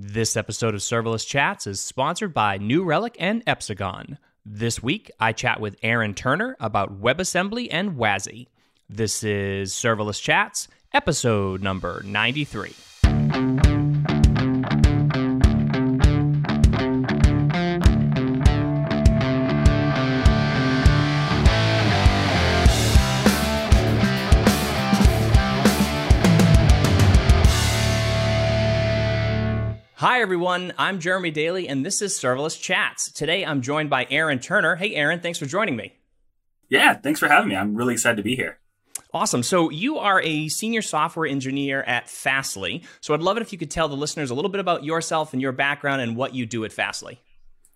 [0.00, 4.18] This episode of Serverless Chats is sponsored by New Relic and Epsagon.
[4.46, 8.46] This week, I chat with Aaron Turner about WebAssembly and WASI.
[8.88, 12.76] This is Serverless Chats, episode number 93.
[29.98, 30.72] Hi, everyone.
[30.78, 33.10] I'm Jeremy Daly, and this is Serverless Chats.
[33.10, 34.76] Today, I'm joined by Aaron Turner.
[34.76, 35.92] Hey, Aaron, thanks for joining me.
[36.68, 37.56] Yeah, thanks for having me.
[37.56, 38.60] I'm really excited to be here.
[39.12, 39.42] Awesome.
[39.42, 42.84] So, you are a senior software engineer at Fastly.
[43.00, 45.32] So, I'd love it if you could tell the listeners a little bit about yourself
[45.32, 47.20] and your background and what you do at Fastly.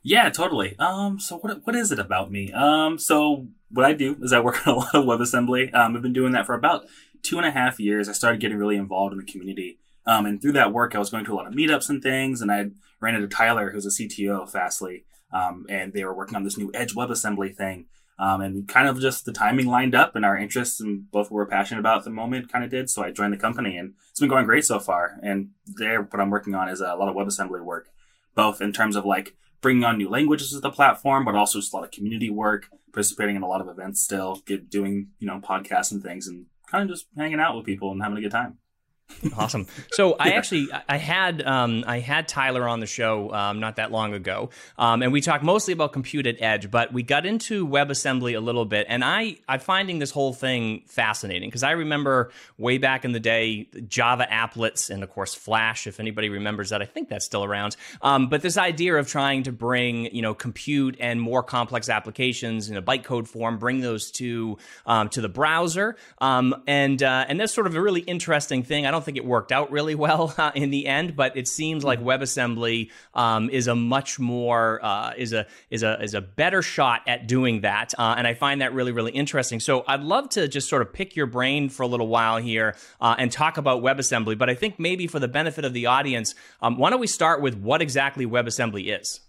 [0.04, 0.78] Yeah, totally.
[0.78, 2.52] Um, so what what is it about me?
[2.52, 5.74] Um, so what I do is I work on a lot of WebAssembly.
[5.74, 6.84] Um, I've been doing that for about
[7.22, 8.08] two and a half years.
[8.08, 9.80] I started getting really involved in the community.
[10.06, 12.40] Um, and through that work, I was going to a lot of meetups and things,
[12.40, 12.66] and I
[13.00, 16.58] ran into Tyler, who's a CTO of Fastly, um, and they were working on this
[16.58, 17.86] new Edge WebAssembly thing.
[18.18, 21.32] Um, and kind of just the timing lined up, and our interests and both what
[21.32, 22.90] we're passionate about at the moment kind of did.
[22.90, 25.18] So I joined the company, and it's been going great so far.
[25.22, 27.88] And there, what I'm working on is a lot of WebAssembly work,
[28.34, 31.72] both in terms of like bringing on new languages to the platform, but also just
[31.72, 35.26] a lot of community work, participating in a lot of events still, get, doing you
[35.26, 38.20] know podcasts and things, and kind of just hanging out with people and having a
[38.20, 38.58] good time.
[39.36, 39.66] Awesome.
[39.92, 43.92] So I actually I had um, I had Tyler on the show um, not that
[43.92, 47.66] long ago, um, and we talked mostly about compute at edge, but we got into
[47.66, 52.30] WebAssembly a little bit, and I I'm finding this whole thing fascinating because I remember
[52.58, 56.82] way back in the day Java applets and of course Flash, if anybody remembers that,
[56.82, 57.76] I think that's still around.
[58.00, 62.70] Um, but this idea of trying to bring you know compute and more complex applications
[62.70, 67.38] in a bytecode form, bring those to um, to the browser, um, and uh, and
[67.38, 68.86] that's sort of a really interesting thing.
[68.86, 71.84] I don't think it worked out really well uh, in the end, but it seems
[71.84, 76.62] like WebAssembly um, is a much more uh, is a is a is a better
[76.62, 79.60] shot at doing that, uh, and I find that really really interesting.
[79.60, 82.76] So I'd love to just sort of pick your brain for a little while here
[83.00, 84.38] uh, and talk about WebAssembly.
[84.38, 87.42] But I think maybe for the benefit of the audience, um, why don't we start
[87.42, 89.20] with what exactly WebAssembly is?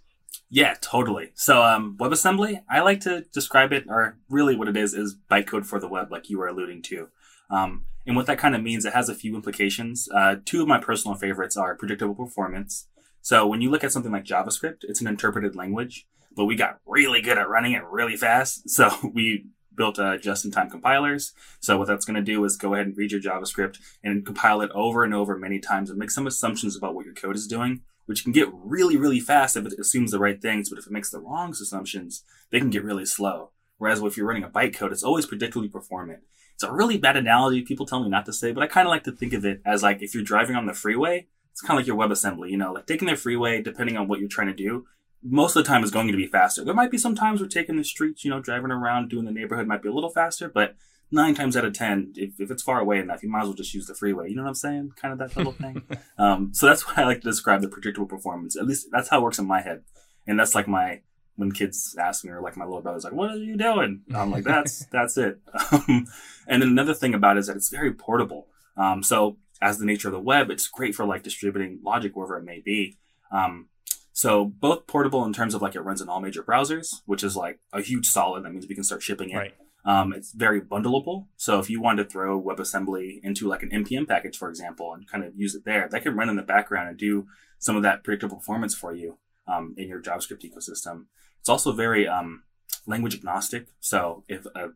[0.50, 1.32] Yeah, totally.
[1.34, 5.66] So, um, WebAssembly, I like to describe it, or really what it is, is bytecode
[5.66, 7.10] for the web, like you were alluding to.
[7.54, 10.10] Um, and what that kind of means, it has a few implications.
[10.14, 12.88] Uh, two of my personal favorites are predictable performance.
[13.22, 16.06] So when you look at something like JavaScript, it's an interpreted language,
[16.36, 18.64] but we got really good at running it really fast.
[18.70, 21.34] So we built uh, just-in-time compilers.
[21.60, 24.62] So what that's going to do is go ahead and read your JavaScript and compile
[24.62, 27.48] it over and over many times and make some assumptions about what your code is
[27.48, 30.70] doing, which can get really, really fast if it assumes the right things.
[30.70, 33.52] But if it makes the wrong assumptions, they can get really slow.
[33.78, 36.20] Whereas if you're running a bytecode, it's always predictably performant.
[36.64, 37.62] It's a really bad analogy.
[37.62, 39.62] People tell me not to say, but I kind of like to think of it
[39.66, 42.50] as like if you're driving on the freeway, it's kind of like your WebAssembly.
[42.50, 44.86] You know, like taking the freeway, depending on what you're trying to do,
[45.22, 46.64] most of the time is going to be faster.
[46.64, 49.32] There might be some times we're taking the streets, you know, driving around, doing the
[49.32, 50.78] neighborhood might be a little faster, but
[51.12, 53.56] nine times out of ten, if, if it's far away enough, you might as well
[53.56, 54.30] just use the freeway.
[54.30, 54.94] You know what I'm saying?
[54.96, 55.84] Kind of that little thing.
[56.18, 58.56] Um, so that's why I like to describe the predictable performance.
[58.56, 59.82] At least that's how it works in my head,
[60.26, 61.02] and that's like my
[61.36, 64.32] when kids ask me, or like my little brother's like, "What are you doing?" I'm
[64.32, 65.40] like, "That's that's it."
[65.72, 66.08] Um,
[66.48, 68.48] and then another thing about it is that it's very portable.
[68.76, 72.38] Um, so as the nature of the web, it's great for like distributing logic wherever
[72.38, 72.98] it may be.
[73.32, 73.70] Um,
[74.12, 77.36] so both portable in terms of like it runs in all major browsers, which is
[77.36, 78.44] like a huge solid.
[78.44, 79.38] That means we can start shipping it.
[79.38, 79.54] Right.
[79.86, 81.28] Um, it's very bundleable.
[81.36, 85.10] So if you wanted to throw WebAssembly into like an npm package, for example, and
[85.10, 87.28] kind of use it there, that can run in the background and do
[87.60, 89.18] some of that predictable performance for you
[89.48, 91.06] um, in your JavaScript ecosystem.
[91.44, 92.44] It's also very um,
[92.88, 93.68] language agnostic.
[93.82, 94.70] So if a,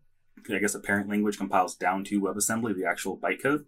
[0.54, 3.64] I guess a parent language compiles down to WebAssembly, the actual bytecode,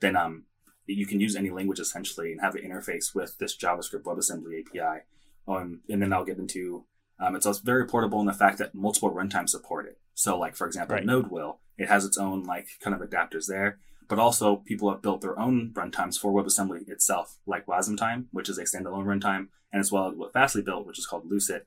[0.00, 0.44] then um,
[0.84, 5.04] you can use any language essentially and have an interface with this JavaScript WebAssembly API.
[5.48, 6.84] Um, and then I'll get into
[7.18, 9.98] um, it's also very portable in the fact that multiple runtimes support it.
[10.12, 11.06] So, like for example, right.
[11.06, 15.00] Node will it has its own like kind of adapters there, but also people have
[15.00, 19.80] built their own runtimes for WebAssembly itself, like Wasmtime, which is a standalone runtime, and
[19.80, 21.62] as well as what Fastly built, which is called Lucet,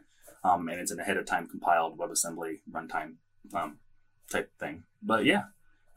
[0.46, 3.16] um, and it's an ahead of time compiled WebAssembly runtime
[3.54, 3.80] um,
[4.32, 4.84] type thing.
[5.02, 5.44] But yeah,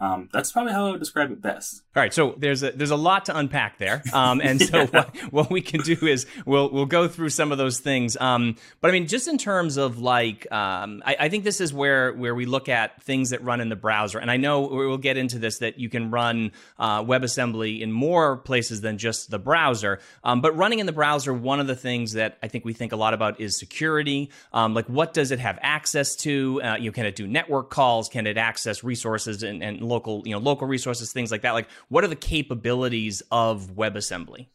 [0.00, 1.82] um, that's probably how I would describe it best.
[1.96, 4.86] All right, so there's a there's a lot to unpack there, um, and so yeah.
[4.86, 8.16] what, what, we can do is we'll we'll go through some of those things.
[8.20, 11.74] Um, but I mean, just in terms of like, um, I, I, think this is
[11.74, 14.98] where where we look at things that run in the browser, and I know we'll
[14.98, 19.40] get into this that you can run uh, WebAssembly in more places than just the
[19.40, 19.98] browser.
[20.22, 22.92] Um, but running in the browser, one of the things that I think we think
[22.92, 24.30] a lot about is security.
[24.52, 26.62] Um, like, what does it have access to?
[26.62, 28.08] Uh, you know, can it do network calls?
[28.08, 31.52] Can it access resources and, and local, you know, local resources, things like that.
[31.52, 34.46] Like, what are the capabilities of WebAssembly?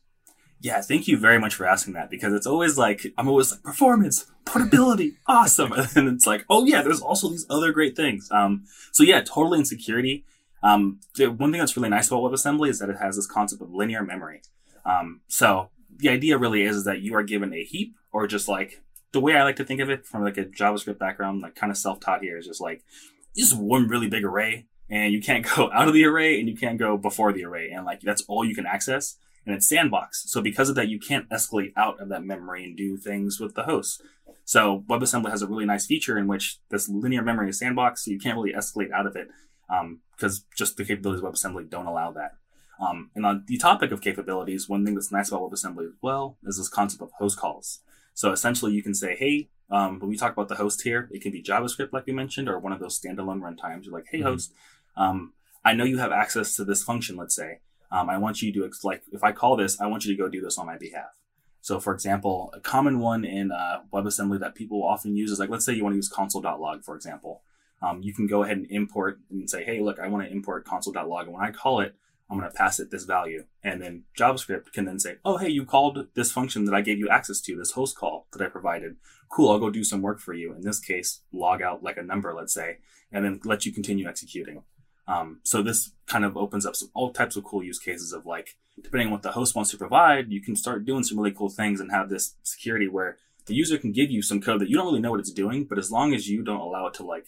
[0.62, 3.63] Yeah, thank you very much for asking that because it's always like I'm always like
[3.63, 8.30] performance, portability, awesome, and it's like, oh yeah, there's also these other great things.
[8.31, 8.63] Um,
[8.94, 10.25] so yeah, totally in security.
[10.63, 13.62] Um, the one thing that's really nice about WebAssembly is that it has this concept
[13.62, 14.41] of linear memory.
[14.85, 18.47] Um, so the idea really is, is that you are given a heap or just
[18.47, 18.81] like
[19.12, 21.71] the way I like to think of it from like a JavaScript background, like kind
[21.71, 22.83] of self-taught here is just like
[23.35, 26.56] just one really big array and you can't go out of the array and you
[26.56, 30.24] can't go before the array and like that's all you can access and it's sandbox.
[30.31, 33.56] So because of that, you can't escalate out of that memory and do things with
[33.56, 34.01] the host.
[34.45, 38.12] So WebAssembly has a really nice feature in which this linear memory is sandbox, so
[38.12, 39.28] you can't really escalate out of it
[40.16, 42.34] because um, just the capabilities of WebAssembly don't allow that.
[42.80, 46.38] Um, and on the topic of capabilities, one thing that's nice about WebAssembly as well
[46.44, 47.80] is this concept of host calls.
[48.13, 51.22] So essentially, you can say, hey, um, when we talk about the host here, it
[51.22, 53.86] can be JavaScript, like we mentioned, or one of those standalone runtimes.
[53.86, 54.28] You're like, hey, mm-hmm.
[54.28, 54.54] host,
[54.95, 55.34] um,
[55.66, 57.60] I know you have access to this function, let's say.
[57.92, 60.28] Um, I want you to, like, if I call this, I want you to go
[60.28, 61.19] do this on my behalf.
[61.62, 65.50] So, for example, a common one in uh, WebAssembly that people often use is like,
[65.50, 67.42] let's say you want to use console.log, for example.
[67.81, 70.66] Um, you can go ahead and import and say, hey, look, I want to import
[70.66, 71.25] console.log.
[71.25, 71.95] And when I call it,
[72.30, 73.45] I'm going to pass it this value.
[73.63, 76.98] And then JavaScript can then say, oh, hey, you called this function that I gave
[76.98, 78.95] you access to, this host call that I provided.
[79.30, 80.54] Cool, I'll go do some work for you.
[80.54, 82.78] In this case, log out like a number, let's say,
[83.12, 84.63] and then let you continue executing.
[85.08, 88.26] Um, so this kind of opens up some all types of cool use cases of
[88.26, 91.32] like, depending on what the host wants to provide, you can start doing some really
[91.32, 94.70] cool things and have this security where the user can give you some code that
[94.70, 96.94] you don't really know what it's doing, but as long as you don't allow it
[96.96, 97.28] to like,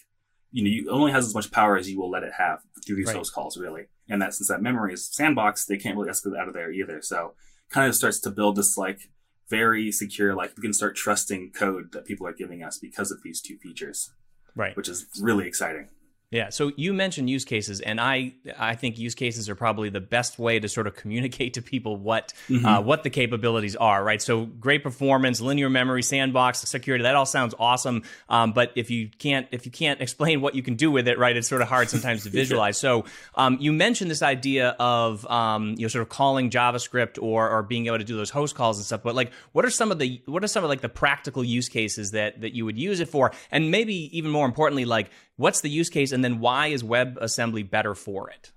[0.51, 2.95] you know, you only has as much power as you will let it have through
[2.95, 3.17] these right.
[3.17, 3.87] host calls, really.
[4.07, 7.01] And that since that memory is sandbox, they can't really escalate out of there either.
[7.01, 7.33] So
[7.69, 9.09] kind of starts to build this like
[9.49, 13.21] very secure, like we can start trusting code that people are giving us because of
[13.21, 14.11] these two features.
[14.55, 14.75] Right.
[14.77, 15.89] Which is really exciting.
[16.35, 16.49] Yeah.
[16.49, 20.37] So you mentioned use cases, and I I think use cases are probably the best
[20.37, 22.65] way to sort of communicate to people what mm-hmm.
[22.65, 24.03] uh, what the capabilities are.
[24.03, 24.21] Right.
[24.21, 27.03] So great performance, linear memory, sandbox, security.
[27.03, 28.03] That all sounds awesome.
[28.27, 31.17] Um, but if you can't if you can't explain what you can do with it,
[31.17, 32.77] right, it's sort of hard sometimes to visualize.
[32.77, 33.05] So
[33.35, 37.63] um, you mentioned this idea of um, you know sort of calling JavaScript or or
[37.63, 39.03] being able to do those host calls and stuff.
[39.03, 41.69] But like, what are some of the what are some of like the practical use
[41.69, 43.31] cases that that you would use it for?
[43.51, 47.69] And maybe even more importantly, like what's the use case and then why is WebAssembly
[47.69, 48.51] better for it?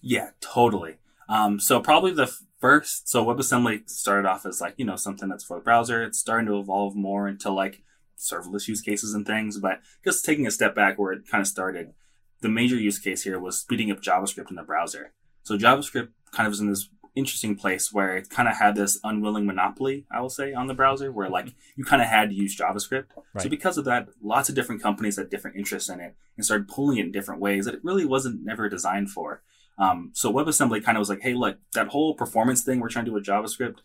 [0.00, 0.96] Yeah, totally.
[1.28, 5.44] Um, so probably the first, so WebAssembly started off as like, you know, something that's
[5.44, 6.02] for the browser.
[6.02, 7.82] It's starting to evolve more into like
[8.18, 11.48] serverless use cases and things, but just taking a step back where it kind of
[11.48, 11.92] started,
[12.40, 15.12] the major use case here was speeding up JavaScript in the browser.
[15.42, 19.00] So JavaScript kind of is in this interesting place where it kind of had this
[19.02, 22.34] unwilling monopoly, I will say, on the browser, where like you kind of had to
[22.34, 23.06] use JavaScript.
[23.34, 23.42] Right.
[23.42, 26.68] So because of that, lots of different companies had different interests in it and started
[26.68, 29.42] pulling it in different ways that it really wasn't never designed for.
[29.78, 33.04] Um, so WebAssembly kind of was like, hey, look, that whole performance thing we're trying
[33.06, 33.78] to do with JavaScript,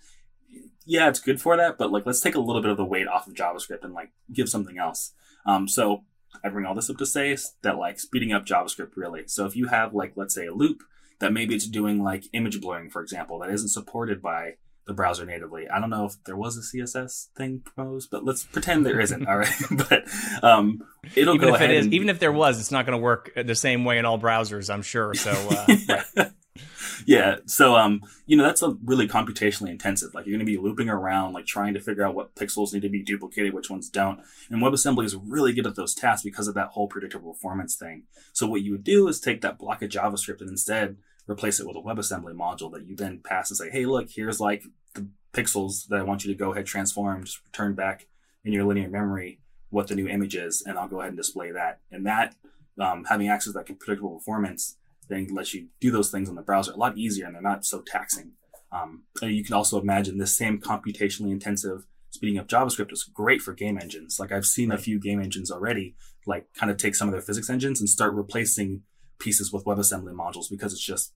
[0.85, 3.07] yeah, it's good for that, but like let's take a little bit of the weight
[3.07, 5.13] off of JavaScript and like give something else.
[5.45, 6.03] Um, so
[6.43, 9.23] I bring all this up to say that like speeding up JavaScript really.
[9.27, 10.83] So if you have like let's say a loop
[11.21, 15.25] that maybe it's doing like image blurring, for example, that isn't supported by the browser
[15.25, 15.69] natively.
[15.69, 19.27] I don't know if there was a CSS thing proposed, but let's pretend there isn't.
[19.27, 19.53] all right,
[19.89, 20.07] but
[20.43, 20.83] um,
[21.15, 21.71] it'll even go if ahead.
[21.71, 21.93] It is, and...
[21.93, 24.71] Even if there was, it's not going to work the same way in all browsers.
[24.71, 25.13] I'm sure.
[25.13, 25.31] So.
[25.31, 26.29] Uh,
[27.05, 27.37] yeah.
[27.45, 30.13] So, um, you know, that's a really computationally intensive.
[30.13, 32.81] Like you're going to be looping around, like trying to figure out what pixels need
[32.81, 34.19] to be duplicated, which ones don't.
[34.49, 38.03] And WebAssembly is really good at those tasks because of that whole predictable performance thing.
[38.33, 40.97] So what you would do is take that block of JavaScript and instead
[41.27, 44.39] replace it with a WebAssembly module that you then pass and say, hey, look, here's
[44.39, 44.63] like
[44.95, 48.07] the pixels that I want you to go ahead transform, just return back
[48.43, 51.51] in your linear memory what the new image is, and I'll go ahead and display
[51.51, 51.79] that.
[51.91, 52.35] And that,
[52.79, 56.41] um, having access to that predictable performance, then lets you do those things on the
[56.41, 58.33] browser a lot easier, and they're not so taxing.
[58.71, 63.53] Um, you can also imagine this same computationally intensive speeding up JavaScript is great for
[63.53, 64.19] game engines.
[64.19, 67.21] Like I've seen a few game engines already, like kind of take some of their
[67.21, 68.83] physics engines and start replacing
[69.21, 71.13] pieces with WebAssembly modules because it's just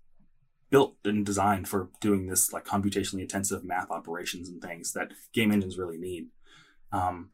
[0.70, 5.52] built and designed for doing this like computationally intensive math operations and things that game
[5.52, 6.28] engines really need.
[6.92, 7.32] Um,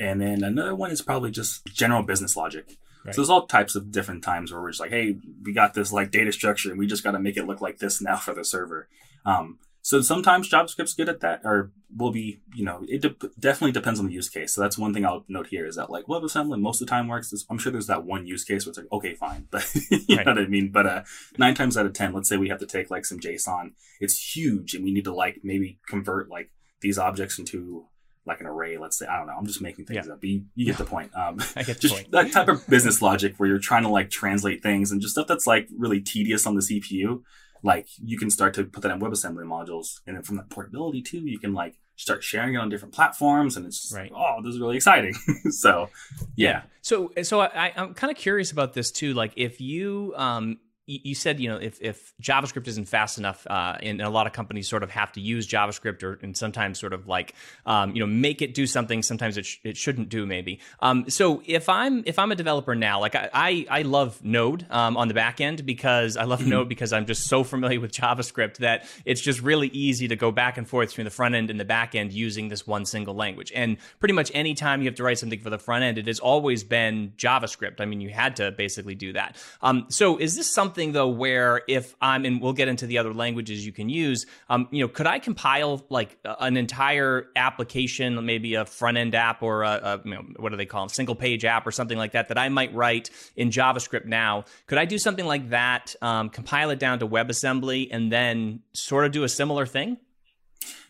[0.00, 2.78] and then another one is probably just general business logic.
[3.04, 3.14] Right.
[3.14, 5.92] So there's all types of different times where we're just like, hey, we got this
[5.92, 8.32] like data structure and we just got to make it look like this now for
[8.32, 8.88] the server.
[9.24, 13.72] Um, so sometimes JavaScript's good at that, or will be, you know, it de- definitely
[13.72, 14.54] depends on the use case.
[14.54, 17.08] So that's one thing I'll note here is that like WebAssembly most of the time
[17.08, 17.34] works.
[17.50, 20.24] I'm sure there's that one use case where it's like, okay, fine, but you right.
[20.24, 20.70] know what I mean.
[20.70, 21.02] But uh,
[21.36, 24.36] nine times out of ten, let's say we have to take like some JSON, it's
[24.36, 27.86] huge, and we need to like maybe convert like these objects into
[28.24, 28.78] like an array.
[28.78, 29.34] Let's say I don't know.
[29.36, 30.12] I'm just making things yeah.
[30.12, 30.22] up.
[30.22, 31.10] You, you get the point.
[31.16, 32.12] Um, I get the just point.
[32.12, 35.26] that type of business logic where you're trying to like translate things and just stuff
[35.26, 37.22] that's like really tedious on the CPU
[37.62, 41.02] like you can start to put that in WebAssembly modules, and then from the portability
[41.02, 44.10] too, you can like start sharing it on different platforms, and it's just, right.
[44.14, 45.14] oh, this is really exciting.
[45.50, 45.88] so,
[46.36, 46.50] yeah.
[46.50, 46.62] yeah.
[46.80, 49.14] So, so I, I'm kind of curious about this too.
[49.14, 53.76] Like, if you um, you said you know if, if javascript isn't fast enough uh,
[53.82, 56.92] and a lot of companies sort of have to use javascript or and sometimes sort
[56.92, 57.34] of like
[57.66, 60.60] um, you know make it do something sometimes it, sh- it shouldn't do maybe.
[60.80, 64.66] Um, so if i'm if i'm a developer now like i i, I love node
[64.70, 66.50] um, on the back end because i love mm-hmm.
[66.50, 70.32] node because i'm just so familiar with javascript that it's just really easy to go
[70.32, 73.14] back and forth between the front end and the back end using this one single
[73.14, 73.52] language.
[73.54, 76.06] And pretty much any time you have to write something for the front end it
[76.06, 77.80] has always been javascript.
[77.80, 79.36] I mean you had to basically do that.
[79.60, 82.96] Um, so is this something something though where if I'm and we'll get into the
[82.96, 88.24] other languages you can use, um, you know, could I compile like an entire application,
[88.24, 90.88] maybe a front end app or a, a you know, what do they call them,
[90.88, 94.44] single page app or something like that that I might write in JavaScript now?
[94.66, 99.04] Could I do something like that, um, compile it down to WebAssembly, and then sort
[99.04, 99.98] of do a similar thing?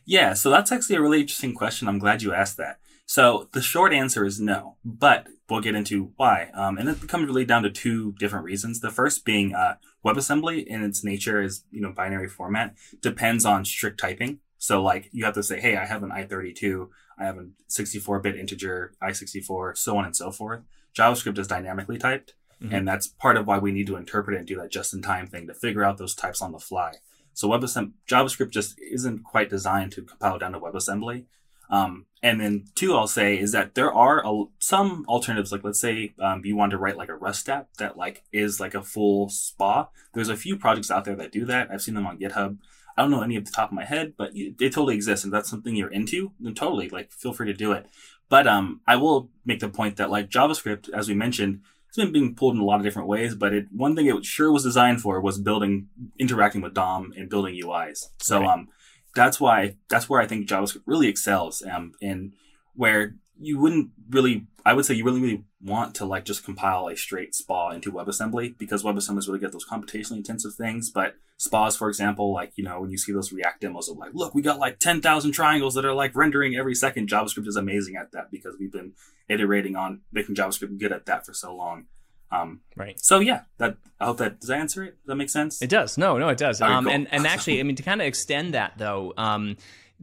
[0.04, 1.88] Yeah, so that's actually a really interesting question.
[1.88, 2.78] I'm glad you asked that.
[3.06, 6.50] So the short answer is no, but we'll get into why.
[6.54, 8.80] Um, and it comes really down to two different reasons.
[8.80, 13.64] The first being uh, WebAssembly in its nature is, you know, binary format depends on
[13.64, 14.40] strict typing.
[14.58, 18.36] So like you have to say, hey, I have an i32, I have a 64-bit
[18.36, 20.62] integer, i64, so on and so forth.
[20.96, 22.34] JavaScript is dynamically typed.
[22.62, 22.74] Mm-hmm.
[22.74, 25.02] And that's part of why we need to interpret it and do that just in
[25.02, 26.94] time thing to figure out those types on the fly.
[27.34, 31.24] So WebAssembly, JavaScript just isn't quite designed to compile down to WebAssembly.
[31.72, 35.50] Um, and then two, I'll say is that there are a, some alternatives.
[35.50, 38.60] Like let's say um, you want to write like a Rust app that like is
[38.60, 39.88] like a full SPA.
[40.14, 41.70] There's a few projects out there that do that.
[41.72, 42.58] I've seen them on GitHub.
[42.96, 45.24] I don't know any of the top of my head, but they totally exist.
[45.24, 47.86] And that's something you're into, then totally like feel free to do it.
[48.28, 52.12] But um, I will make the point that like JavaScript, as we mentioned, it's been
[52.12, 53.34] being pulled in a lot of different ways.
[53.34, 55.88] But it one thing it sure was designed for was building,
[56.18, 58.04] interacting with DOM and building UIs.
[58.20, 58.50] So right.
[58.50, 58.68] um
[59.14, 62.32] that's why that's where I think JavaScript really excels, um, and
[62.74, 66.88] where you wouldn't really, I would say, you really really want to like just compile
[66.88, 70.90] a straight SPA into WebAssembly because WebAssembly is really good those computationally intensive things.
[70.90, 74.14] But SPAs, for example, like you know when you see those React demos of like,
[74.14, 77.08] look, we got like ten thousand triangles that are like rendering every second.
[77.08, 78.92] JavaScript is amazing at that because we've been
[79.28, 81.86] iterating on making JavaScript good at that for so long.
[82.32, 82.98] Um, right.
[82.98, 84.96] So yeah, that I hope that does that answer it.
[85.02, 85.60] Does that make sense?
[85.60, 85.98] It does.
[85.98, 86.60] No, no, it does.
[86.60, 86.92] Um, cool.
[86.92, 89.56] and and actually, I mean, to kind of extend that though, um,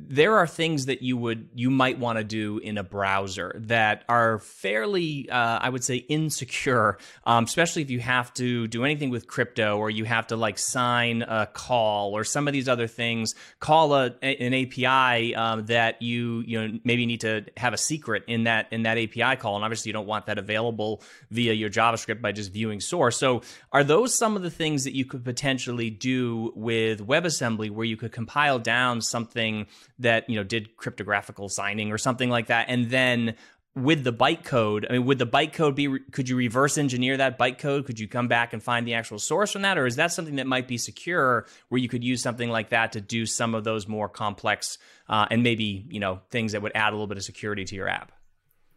[0.08, 4.04] there are things that you would you might want to do in a browser that
[4.08, 9.10] are fairly uh, i would say insecure um, especially if you have to do anything
[9.10, 12.88] with crypto or you have to like sign a call or some of these other
[12.88, 13.36] things.
[13.60, 18.24] Call a, an api um, that you you know maybe need to have a secret
[18.28, 19.56] in that in that api call.
[19.56, 21.02] And obviously you don't want that available
[21.32, 23.18] via your javascript by just viewing source.
[23.18, 23.42] So
[23.72, 27.98] are those some of the things that you could potentially do with webassembly where you
[27.98, 29.68] could compile down something
[30.00, 33.36] that you know did cryptographical signing or something like that, and then
[33.76, 36.00] with the bytecode, I mean, would the bytecode be?
[36.12, 37.86] Could you reverse engineer that bytecode?
[37.86, 40.36] Could you come back and find the actual source from that, or is that something
[40.38, 43.64] that might be secure, where you could use something like that to do some of
[43.64, 44.78] those more complex
[45.08, 47.76] uh, and maybe you know things that would add a little bit of security to
[47.76, 48.12] your app?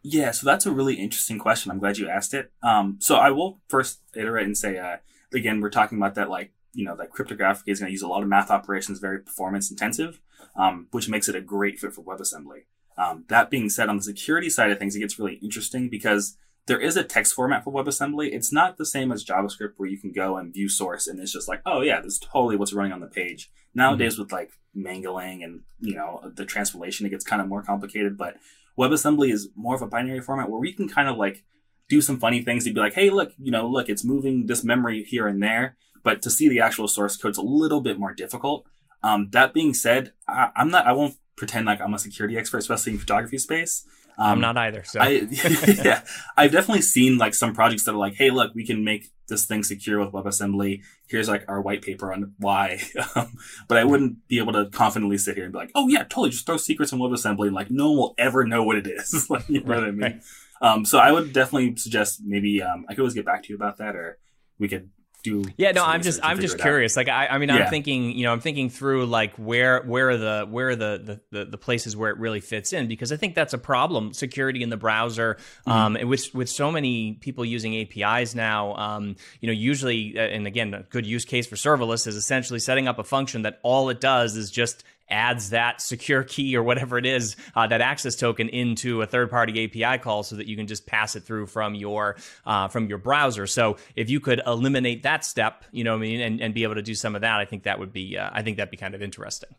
[0.03, 1.71] Yeah, so that's a really interesting question.
[1.71, 2.51] I'm glad you asked it.
[2.61, 4.97] Um, so I will first iterate and say, uh,
[5.33, 8.07] again, we're talking about that like you know that cryptographic is going to use a
[8.07, 10.21] lot of math operations, very performance intensive
[10.55, 12.63] um, which makes it a great fit for WebAssembly.
[12.97, 16.37] Um, that being said, on the security side of things, it gets really interesting because
[16.65, 18.31] there is a text format for WebAssembly.
[18.31, 21.33] It's not the same as JavaScript where you can go and view source and it's
[21.33, 23.51] just like, oh yeah, this is totally what's running on the page.
[23.73, 24.23] Nowadays mm-hmm.
[24.23, 28.37] with like mangling and, you know, the translation, it gets kind of more complicated, but
[28.77, 31.43] WebAssembly is more of a binary format where we can kind of like
[31.89, 34.63] do some funny things to be like, hey, look, you know, look, it's moving this
[34.63, 35.75] memory here and there.
[36.01, 38.65] But to see the actual source code is a little bit more difficult.
[39.03, 40.87] Um, that being said, I, am not.
[40.87, 43.85] I won't pretend like I'm a security expert, especially in cryptography space.
[44.17, 44.83] Um, I'm not either.
[44.83, 45.07] So I,
[45.83, 46.03] yeah,
[46.37, 49.45] I've definitely seen like some projects that are like, hey, look, we can make this
[49.45, 50.81] thing secure with WebAssembly.
[51.07, 52.81] Here's like our white paper on why.
[53.15, 56.03] Um, but I wouldn't be able to confidently sit here and be like, oh yeah,
[56.03, 58.87] totally, just throw secrets in WebAssembly and like no one will ever know what it
[58.87, 59.27] is.
[59.29, 60.01] like, you know right, what I mean?
[60.01, 60.21] Right.
[60.61, 63.55] Um, so I would definitely suggest maybe um, I could always get back to you
[63.55, 64.17] about that, or
[64.57, 64.89] we could
[65.23, 67.55] do yeah no i'm just i'm just curious like i i mean yeah.
[67.55, 71.21] i'm thinking you know i'm thinking through like where where are the where are the,
[71.31, 74.61] the the places where it really fits in because i think that's a problem security
[74.61, 75.71] in the browser mm-hmm.
[75.71, 80.21] um and with with so many people using apis now um you know usually uh,
[80.21, 83.59] and again a good use case for serverless is essentially setting up a function that
[83.63, 87.81] all it does is just adds that secure key or whatever it is, uh, that
[87.81, 91.23] access token into a third party API call so that you can just pass it
[91.23, 93.47] through from your uh, from your browser.
[93.47, 96.75] So if you could eliminate that step, you know, I mean, and, and be able
[96.75, 98.77] to do some of that, I think that would be uh, I think that'd be
[98.77, 99.49] kind of interesting.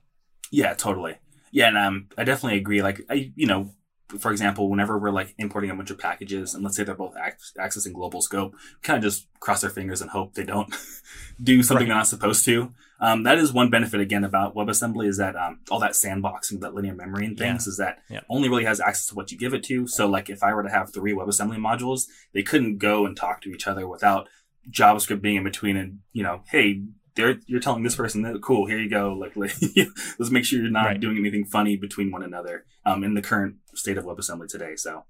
[0.50, 1.16] Yeah, totally.
[1.50, 2.82] Yeah, and um, I definitely agree.
[2.82, 3.70] Like, I, you know,
[4.18, 7.14] for example, whenever we're like importing a bunch of packages, and let's say they're both
[7.16, 10.74] ac- accessing global scope, kind of just cross our fingers and hope they don't
[11.42, 11.88] do something right.
[11.88, 12.72] they're not supposed to.
[13.00, 16.74] Um, that is one benefit again about WebAssembly is that um, all that sandboxing, that
[16.74, 17.70] linear memory and things, yeah.
[17.70, 18.20] is that yeah.
[18.28, 19.86] only really has access to what you give it to.
[19.86, 23.40] So, like, if I were to have three WebAssembly modules, they couldn't go and talk
[23.42, 24.28] to each other without
[24.70, 26.82] JavaScript being in between and you know, hey,
[27.14, 29.36] they're, you're telling this person that cool here you go like
[30.18, 31.00] let's make sure you're not right.
[31.00, 35.04] doing anything funny between one another um, in the current state of WebAssembly today so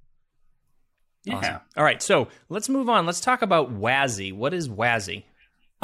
[1.24, 1.60] yeah awesome.
[1.76, 5.24] all right so let's move on let's talk about WASI what is WASI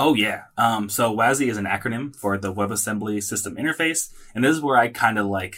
[0.01, 4.57] oh yeah um, so WASI is an acronym for the WebAssembly System Interface and this
[4.57, 5.57] is where I kind of like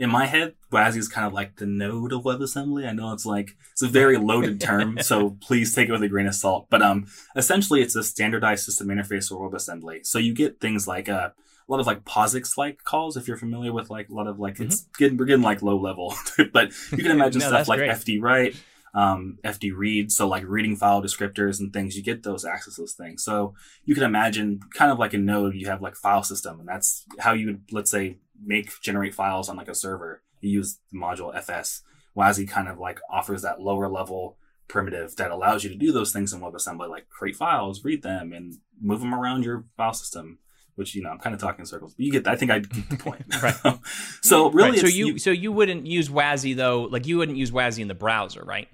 [0.00, 2.88] in my head, WASI is kind of like the node of WebAssembly.
[2.88, 6.08] I know it's like it's a very loaded term, so please take it with a
[6.08, 6.68] grain of salt.
[6.70, 7.06] But um,
[7.36, 10.06] essentially, it's a standardized system interface for WebAssembly.
[10.06, 13.36] So you get things like uh, a lot of like POSIX like calls if you're
[13.36, 14.64] familiar with like a lot of like mm-hmm.
[14.64, 16.14] it's getting we're getting like low level,
[16.52, 17.90] but you can imagine no, stuff like great.
[17.90, 18.56] FD write,
[18.94, 21.96] um, FD read, so like reading file descriptors and things.
[21.96, 23.22] You get those access those things.
[23.22, 23.54] So
[23.84, 27.04] you can imagine kind of like a node, you have like file system, and that's
[27.18, 30.22] how you would let's say make generate files on like a server.
[30.40, 31.82] You use the module FS.
[32.16, 34.36] WASI kind of like offers that lower level
[34.68, 38.32] primitive that allows you to do those things in WebAssembly, like create files, read them,
[38.32, 40.38] and move them around your file system.
[40.76, 42.26] Which you know, I'm kind of talking in circles, but you get.
[42.26, 43.24] I think I get the point.
[43.42, 43.54] right.
[44.22, 44.78] so really, right.
[44.78, 46.82] so you, you so you wouldn't use WASI though.
[46.82, 48.68] Like you wouldn't use WASI in the browser, right?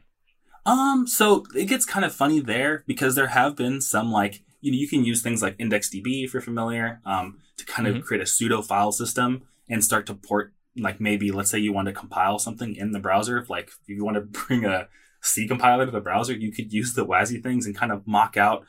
[0.67, 1.07] Um.
[1.07, 4.79] So it gets kind of funny there because there have been some like you know
[4.79, 8.03] you can use things like IndexedDB if you're familiar um, to kind of mm-hmm.
[8.03, 11.87] create a pseudo file system and start to port like maybe let's say you want
[11.87, 14.89] to compile something in the browser like if you want to bring a
[15.23, 18.37] c compiler to the browser you could use the WASI things and kind of mock
[18.37, 18.65] out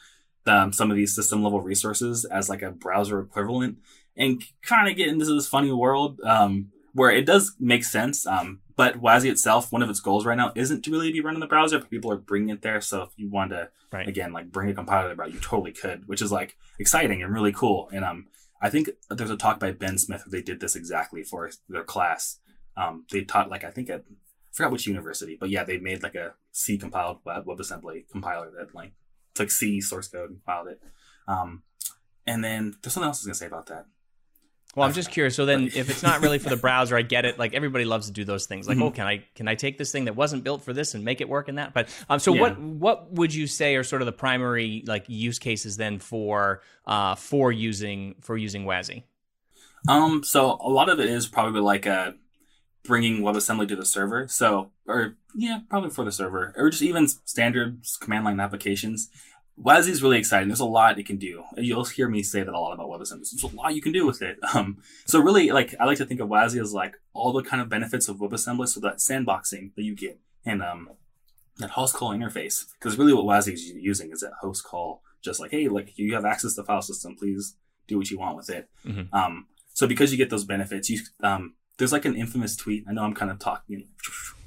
[0.45, 3.77] um, some of these system level resources as like a browser equivalent
[4.15, 8.59] and kind of get into this funny world um, where it does make sense um,
[8.77, 11.41] but WASI itself one of its goals right now isn't to really be run in
[11.41, 14.07] the browser but people are bringing it there so if you want to right.
[14.07, 17.21] again like bring a compiler to the browser you totally could which is like exciting
[17.21, 18.27] and really cool and um
[18.61, 21.83] I think there's a talk by Ben Smith where they did this exactly for their
[21.83, 22.39] class.
[22.75, 26.01] Um, they taught like I think at I forgot which university, but yeah, they made
[26.01, 28.93] like a C compiled web WebAssembly compiler that like
[29.35, 30.81] took C source code and compiled it.
[31.27, 31.63] Um,
[32.25, 33.85] and then there's something else I was gonna say about that.
[34.77, 35.35] Well, I'm just curious.
[35.35, 37.39] So then, if it's not really for the browser, I get it.
[37.39, 38.67] Like everybody loves to do those things.
[38.67, 38.83] Like, mm-hmm.
[38.83, 41.19] oh, can I can I take this thing that wasn't built for this and make
[41.19, 41.73] it work in that?
[41.73, 42.41] But um, so yeah.
[42.41, 46.61] what what would you say are sort of the primary like use cases then for
[46.85, 49.01] uh for using for using WASI?
[49.89, 52.11] Um, so a lot of it is probably like uh
[52.83, 54.27] bringing WebAssembly to the server.
[54.27, 59.09] So or yeah, probably for the server or just even standard command line applications.
[59.61, 60.49] WASI is really exciting.
[60.49, 61.43] There's a lot it can do.
[61.57, 63.31] You'll hear me say that a lot about WebAssembly.
[63.31, 64.37] There's a lot you can do with it.
[64.53, 67.61] Um, so really, like I like to think of WASI as like all the kind
[67.61, 68.67] of benefits of WebAssembly.
[68.67, 70.89] So that sandboxing that you get and um,
[71.57, 72.65] that host call interface.
[72.73, 75.01] Because really, what WASI is using is that host call.
[75.21, 77.15] Just like hey, like you have access to the file system.
[77.15, 77.55] Please
[77.87, 78.69] do what you want with it.
[78.85, 79.13] Mm-hmm.
[79.13, 82.85] Um, so because you get those benefits, you um, there's like an infamous tweet.
[82.87, 83.87] I know I'm kind of talking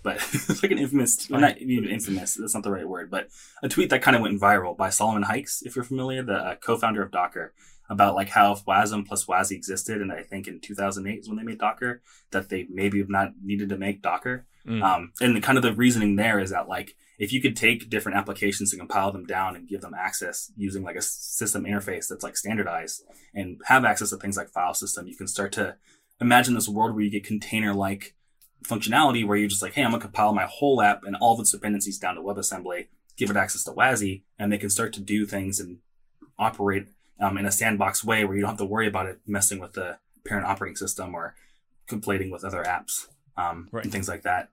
[0.03, 3.29] but it's like an infamous, well, not even infamous, that's not the right word, but
[3.63, 6.55] a tweet that kind of went viral by Solomon Hykes, if you're familiar, the uh,
[6.57, 7.55] co-founder of Docker,
[7.89, 11.37] about like how if WASM plus WASI existed, and I think in 2008 is when
[11.37, 14.47] they made Docker, that they maybe have not needed to make Docker.
[14.67, 14.83] Mm.
[14.83, 17.91] Um, and the kind of the reasoning there is that like if you could take
[17.91, 22.09] different applications and compile them down and give them access using like a system interface
[22.09, 23.03] that's like standardized
[23.35, 25.77] and have access to things like file system, you can start to
[26.21, 28.15] imagine this world where you get container like
[28.65, 31.41] functionality where you're just like, hey, I'm gonna compile my whole app and all of
[31.41, 35.01] its dependencies down to WebAssembly, give it access to WASI, and they can start to
[35.01, 35.79] do things and
[36.39, 36.89] operate
[37.21, 39.73] um, in a sandbox way where you don't have to worry about it messing with
[39.75, 41.35] the parent operating system or
[41.89, 43.85] conflating with other apps um, right.
[43.85, 44.49] and things like that.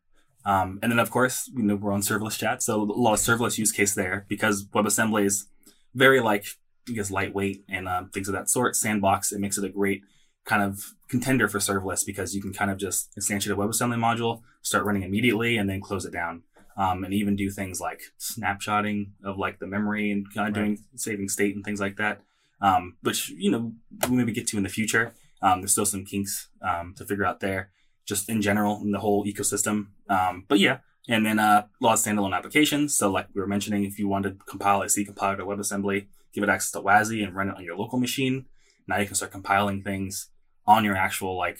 [0.45, 3.19] Um, and then, of course, you know, we're on serverless chat, so a lot of
[3.19, 5.47] serverless use case there because WebAssembly is
[5.93, 6.45] very like
[6.89, 8.75] I guess lightweight and uh, things of that sort.
[8.75, 10.03] Sandbox it makes it a great
[10.47, 14.41] kind of contender for serverless because you can kind of just instantiate a WebAssembly module,
[14.61, 16.43] start running immediately, and then close it down.
[16.77, 20.63] Um, and even do things like snapshotting of like the memory and kind of right.
[20.63, 22.21] doing saving state and things like that.
[22.61, 23.73] Um, which you know
[24.07, 25.13] we maybe get to in the future.
[25.41, 27.71] Um, there's still some kinks um, to figure out there,
[28.05, 29.87] just in general in the whole ecosystem.
[30.07, 32.95] Um, but yeah, and then uh, a lot of standalone applications.
[32.95, 36.07] So like we were mentioning, if you want to compile a C compiler to WebAssembly,
[36.31, 38.45] give it access to WASI and run it on your local machine.
[38.87, 40.29] Now you can start compiling things
[40.67, 41.59] on your actual like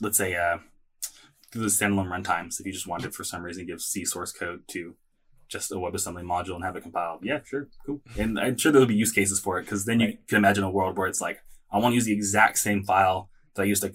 [0.00, 0.58] let's say uh,
[1.52, 2.60] the standalone runtimes.
[2.60, 4.94] If you just wanted for some reason give C source code to
[5.48, 8.00] just a WebAssembly module and have it compiled, yeah, sure, cool.
[8.18, 10.70] And I'm sure there'll be use cases for it because then you can imagine a
[10.70, 13.80] world where it's like I want to use the exact same file that I use
[13.80, 13.94] to,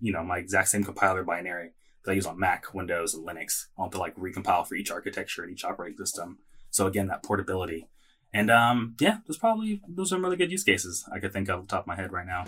[0.00, 1.72] you know, my exact same compiler binary
[2.04, 3.66] that I use on Mac, Windows, and Linux.
[3.76, 6.38] I want to like recompile for each architecture and each operating system.
[6.70, 7.88] So again, that portability.
[8.32, 11.60] And um, yeah, there's probably those are really good use cases I could think of
[11.60, 12.44] off the top of my head right now.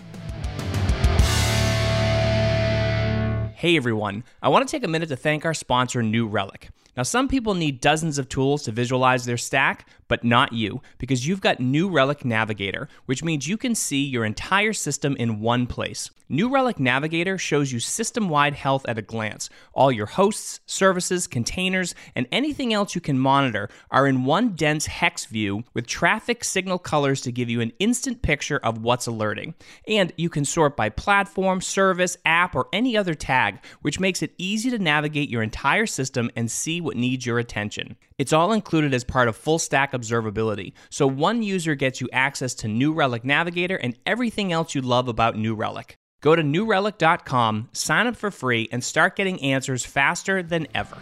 [3.59, 6.69] Hey everyone, I want to take a minute to thank our sponsor, New Relic.
[6.97, 11.27] Now, some people need dozens of tools to visualize their stack, but not you, because
[11.27, 15.67] you've got New Relic Navigator, which means you can see your entire system in one
[15.67, 16.09] place.
[16.31, 19.49] New Relic Navigator shows you system wide health at a glance.
[19.73, 24.85] All your hosts, services, containers, and anything else you can monitor are in one dense
[24.85, 29.55] hex view with traffic signal colors to give you an instant picture of what's alerting.
[29.87, 34.35] And you can sort by platform, service, app, or any other tag which makes it
[34.37, 37.95] easy to navigate your entire system and see what needs your attention.
[38.17, 42.53] It's all included as part of full stack observability, so one user gets you access
[42.55, 45.95] to New Relic Navigator and everything else you love about New Relic.
[46.21, 50.97] Go to newrelic.com, sign up for free, and start getting answers faster than ever.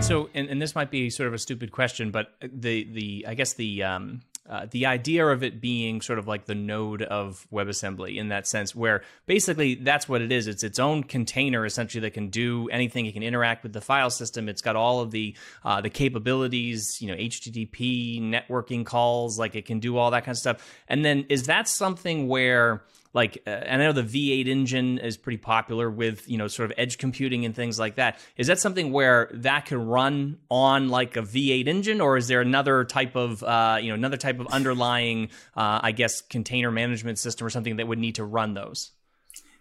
[0.00, 3.34] So, and, and, this might be sort of a stupid question, but the the I
[3.34, 7.46] guess the um, uh, the idea of it being sort of like the node of
[7.52, 10.46] WebAssembly in that sense, where basically that's what it is.
[10.46, 13.06] It's its own container essentially that can do anything.
[13.06, 14.48] It can interact with the file system.
[14.48, 19.66] It's got all of the uh, the capabilities, you know, HTTP networking calls, like it
[19.66, 20.66] can do all that kind of stuff.
[20.88, 22.82] And then is that something where
[23.14, 26.70] like uh, and I know the V8 engine is pretty popular with you know sort
[26.70, 28.18] of edge computing and things like that.
[28.36, 32.40] Is that something where that can run on like a V8 engine, or is there
[32.40, 37.18] another type of uh, you know another type of underlying uh, I guess container management
[37.18, 38.92] system or something that would need to run those?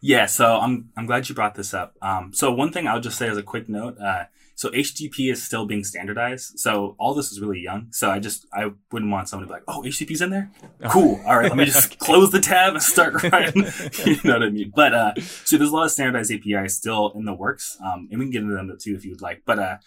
[0.01, 1.95] Yeah, so I'm I'm glad you brought this up.
[2.01, 4.25] Um, so one thing I'll just say as a quick note, uh,
[4.57, 6.57] so HTTP is still being standardized.
[6.57, 7.89] So all this is really young.
[7.91, 10.49] So I just I wouldn't want someone to be like, oh, HTTP's in there.
[10.89, 11.21] Cool.
[11.27, 13.65] All right, let me just close the tab and start writing.
[14.05, 14.73] you know what I mean?
[14.75, 15.13] But uh,
[15.45, 18.31] so there's a lot of standardized APIs still in the works, um, and we can
[18.31, 19.43] get into them too if you would like.
[19.45, 19.77] But uh,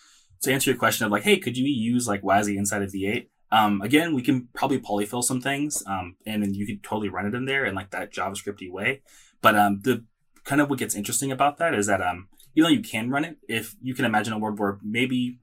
[0.42, 3.26] to answer your question of like, hey, could you use like WASI inside of V8?
[3.50, 7.26] Um, again, we can probably polyfill some things, um, and then you could totally run
[7.26, 9.02] it in there in like that JavaScripty way.
[9.42, 10.04] But um, the
[10.44, 13.24] kind of what gets interesting about that is that um, even though you can run
[13.24, 15.38] it, if you can imagine a world where maybe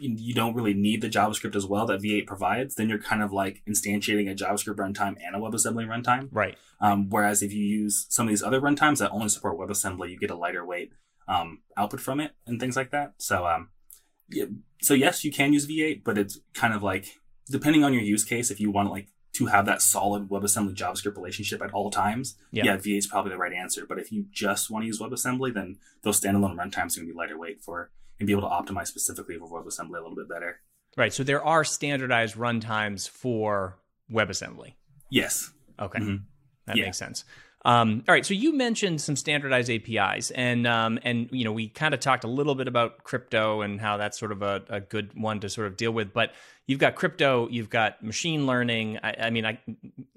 [0.00, 3.32] you don't really need the JavaScript as well that V8 provides, then you're kind of
[3.32, 6.28] like instantiating a JavaScript runtime and a WebAssembly runtime.
[6.32, 6.56] Right.
[6.80, 10.18] Um, whereas if you use some of these other runtimes that only support WebAssembly, you
[10.18, 10.92] get a lighter weight
[11.28, 13.14] um, output from it and things like that.
[13.18, 13.70] So, um,
[14.30, 14.46] yeah,
[14.80, 17.18] so yes, you can use V8, but it's kind of like
[17.50, 18.50] depending on your use case.
[18.50, 22.64] If you want like to have that solid WebAssembly JavaScript relationship at all times, yeah,
[22.64, 23.86] yeah V8 is probably the right answer.
[23.86, 27.12] But if you just want to use WebAssembly, then those standalone runtimes are going to
[27.12, 30.28] be lighter weight for and be able to optimize specifically for WebAssembly a little bit
[30.28, 30.60] better.
[30.96, 31.12] Right.
[31.12, 33.78] So there are standardized runtimes for
[34.12, 34.74] WebAssembly.
[35.10, 35.50] Yes.
[35.78, 36.00] Okay.
[36.00, 36.16] Mm-hmm.
[36.66, 36.84] That yeah.
[36.84, 37.24] makes sense.
[37.62, 41.68] Um, all right, so you mentioned some standardized APIs, and um, and you know we
[41.68, 44.80] kind of talked a little bit about crypto and how that's sort of a, a,
[44.80, 46.14] good one to sort of deal with.
[46.14, 46.32] But
[46.66, 48.98] you've got crypto, you've got machine learning.
[49.02, 49.58] I, I mean, I,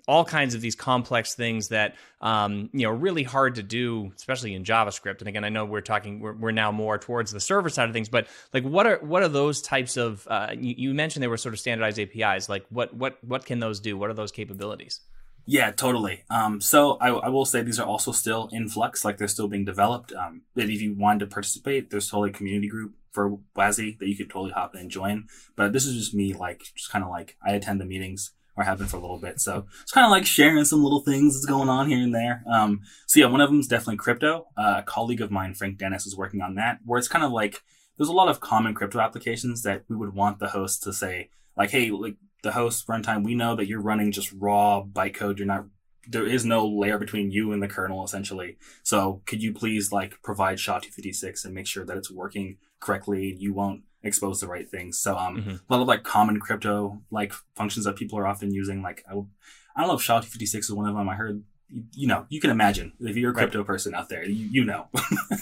[0.07, 4.53] all kinds of these complex things that um, you know really hard to do, especially
[4.53, 5.19] in JavaScript.
[5.19, 7.93] And again, I know we're talking we're, we're now more towards the server side of
[7.93, 10.25] things, but like what are what are those types of?
[10.29, 12.47] Uh, you, you mentioned they were sort of standardized APIs.
[12.47, 13.97] Like what what what can those do?
[13.97, 15.01] What are those capabilities?
[15.45, 16.23] Yeah, totally.
[16.29, 19.49] Um, so I, I, will say these are also still in flux, like they're still
[19.49, 20.13] being developed.
[20.13, 24.07] Um, but if you wanted to participate, there's totally a community group for WASI that
[24.07, 25.27] you could totally hop in and join.
[25.55, 28.63] But this is just me, like, just kind of like I attend the meetings or
[28.63, 29.39] have been for a little bit.
[29.39, 32.43] So it's kind of like sharing some little things that's going on here and there.
[32.49, 34.47] Um, so yeah, one of them is definitely crypto.
[34.57, 37.31] Uh, a colleague of mine, Frank Denis, is working on that, where it's kind of
[37.31, 37.61] like
[37.97, 41.29] there's a lot of common crypto applications that we would want the host to say,
[41.57, 45.37] like, hey, like the host runtime, we know that you're running just raw bytecode.
[45.37, 45.65] You're not,
[46.07, 48.57] there is no layer between you and the kernel essentially.
[48.83, 53.41] So could you please like provide SHA-256 and make sure that it's working correctly and
[53.41, 54.99] you won't expose the right things.
[54.99, 55.49] So, um, mm-hmm.
[55.51, 58.81] a lot of like common crypto like functions that people are often using.
[58.81, 61.09] Like, I, I don't know if SHA-256 is one of them.
[61.09, 61.43] I heard
[61.93, 63.67] you know, you can imagine if you're a crypto right.
[63.67, 64.89] person out there, you, you know,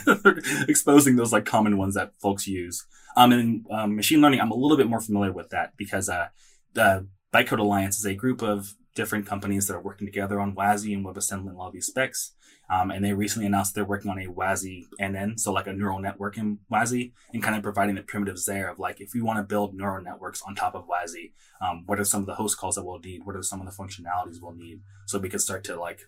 [0.68, 2.86] exposing those like common ones that folks use.
[3.18, 6.28] Um, and um, machine learning, I'm a little bit more familiar with that because uh,
[6.74, 10.94] the Bytecode Alliance is a group of different companies that are working together on WASI
[10.94, 12.34] and WebAssembly and all these specs.
[12.70, 16.00] Um, and they recently announced they're working on a WASI NN, so like a neural
[16.00, 19.38] network in WASI, and kind of providing the primitives there of like if we want
[19.38, 22.58] to build neural networks on top of WASI, um, what are some of the host
[22.58, 23.26] calls that we'll need?
[23.26, 24.82] What are some of the functionalities we'll need?
[25.06, 26.08] So we can start to like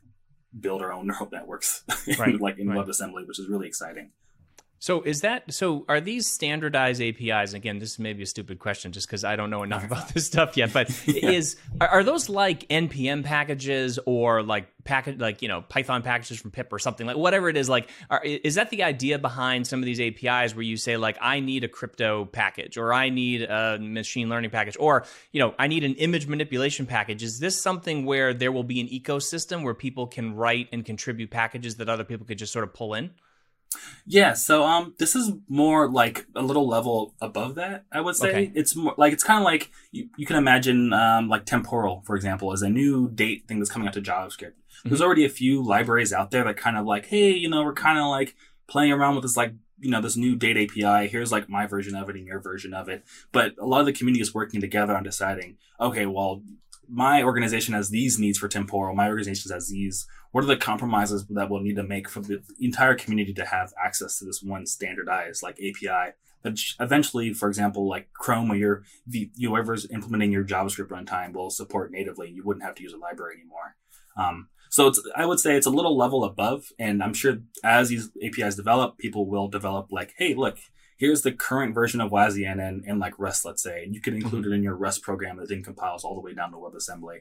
[0.58, 1.84] build our own neural networks,
[2.18, 2.86] Right, like in right.
[2.86, 4.12] WebAssembly, which is really exciting.
[4.84, 5.86] So is that so?
[5.88, 7.54] Are these standardized APIs?
[7.54, 10.26] Again, this may be a stupid question, just because I don't know enough about this
[10.26, 10.74] stuff yet.
[10.74, 16.02] But is are, are those like npm packages or like package like you know Python
[16.02, 17.70] packages from pip or something like whatever it is?
[17.70, 21.18] Like, are, is that the idea behind some of these APIs where you say like
[21.22, 25.56] I need a crypto package or I need a machine learning package or you know
[25.58, 27.24] I need an image manipulation package?
[27.24, 31.32] Is this something where there will be an ecosystem where people can write and contribute
[31.32, 33.12] packages that other people could just sort of pull in?
[34.06, 37.86] Yeah, so um, this is more like a little level above that.
[37.92, 38.52] I would say Okay.
[38.56, 42.16] it's more like it's kind of like you, you can imagine um, like temporal, for
[42.16, 44.54] example, as a new date thing that's coming out to JavaScript.
[44.86, 47.74] There's already a few libraries out there that kind of like, hey, you know, we're
[47.74, 48.36] kind of like
[48.68, 51.08] playing around with this like you know this new date API.
[51.08, 53.04] Here's like my version of it and your version of it.
[53.32, 56.42] But a lot of the community is working together on deciding, okay, well,
[56.90, 58.96] my organization has these needs for temporal.
[58.96, 60.06] My organization has these.
[60.32, 63.74] What are the compromises that we'll need to make for the entire community to have
[63.84, 66.14] access to this one standardized like API?
[66.42, 68.84] That eventually, for example, like Chrome or your
[69.40, 72.30] whoever's implementing your JavaScript runtime will support natively.
[72.30, 73.76] You wouldn't have to use a library anymore.
[74.18, 77.90] Um, so it's I would say it's a little level above, and I'm sure as
[77.90, 80.58] these APIs develop, people will develop like, hey, look,
[81.04, 84.14] here's the current version of WASI in, in like Rust, let's say, and you can
[84.16, 87.18] include it in your Rust program that then compiles all the way down to WebAssembly.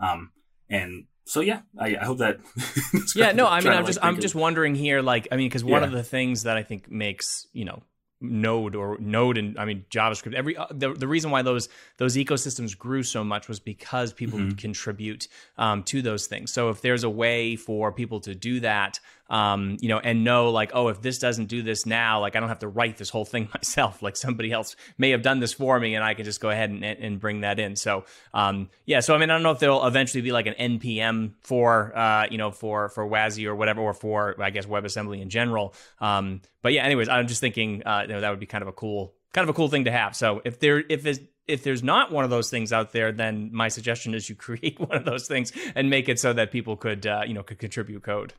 [0.00, 0.30] Um,
[0.70, 2.38] and so yeah, I, I hope that.
[3.16, 5.82] yeah no i mean i'm just i'm just wondering here like i mean because one
[5.82, 5.86] Yeah.
[5.88, 7.82] of the things that i think makes you know
[8.20, 11.68] node or node and i mean javascript every uh, the, the reason why those
[11.98, 14.56] those ecosystems grew so much was because people Mm-hmm.
[14.56, 19.00] contribute um, to those things so if there's a way for people to do that
[19.30, 22.40] um, you know and know like oh if this doesn't do this now like i
[22.40, 24.02] don't have to write this whole thing myself.
[24.02, 26.70] Like somebody else may have done this for me and i can just go ahead
[26.70, 27.76] and, and bring that in.
[27.76, 30.78] So um, yeah so i mean i don't know if there'll eventually be like an
[30.78, 35.20] npm for uh, you know for for WASI or whatever or for i guess webassembly
[35.20, 35.74] in general.
[36.00, 38.68] Um, but yeah anyways i'm just thinking uh, you know, that would be kind of
[38.68, 40.16] a cool kind of a cool thing to have.
[40.16, 43.50] So if there if it's if there's not one of those things out there, then
[43.52, 46.76] my suggestion is you create one of those things and make it so that people
[46.76, 48.32] could, uh, you know, could contribute code.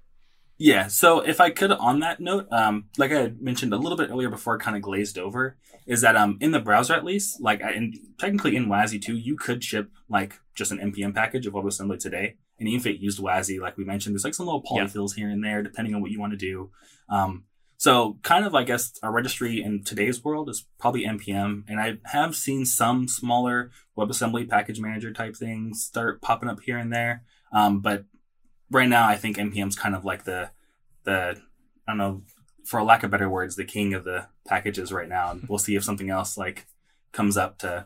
[0.58, 0.88] Yeah.
[0.88, 4.10] So if I could, on that note, um, like I had mentioned a little bit
[4.10, 7.62] earlier before, kind of glazed over, is that um, in the browser at least, like,
[7.62, 11.54] I- and technically in WASI too, you could ship like just an npm package of
[11.54, 14.64] WebAssembly today, and even if it used WASI, like we mentioned, there's like some little
[14.74, 14.86] Yeah.
[14.86, 16.72] polyfills here and there depending on what you want to do.
[17.10, 17.44] Um,
[17.78, 21.98] so kind of, I guess, a registry in today's world is probably npm, and I
[22.06, 27.24] have seen some smaller WebAssembly package manager type things start popping up here and there.
[27.52, 28.06] Um, but
[28.72, 30.50] right now, I think npm's kind of like the
[31.04, 31.42] the
[31.88, 32.22] I don't know,
[32.66, 35.32] for lack of better words, the king of the packages right now.
[35.32, 36.66] And we'll see if something else like
[37.12, 37.86] comes up to,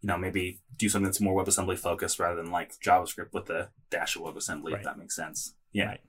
[0.00, 3.68] you know, maybe do something that's more WebAssembly focused rather than like JavaScript with the
[3.90, 4.78] dash of WebAssembly, Right.
[4.78, 5.54] if that makes sense.
[5.72, 5.86] Yeah.
[5.86, 6.00] Right.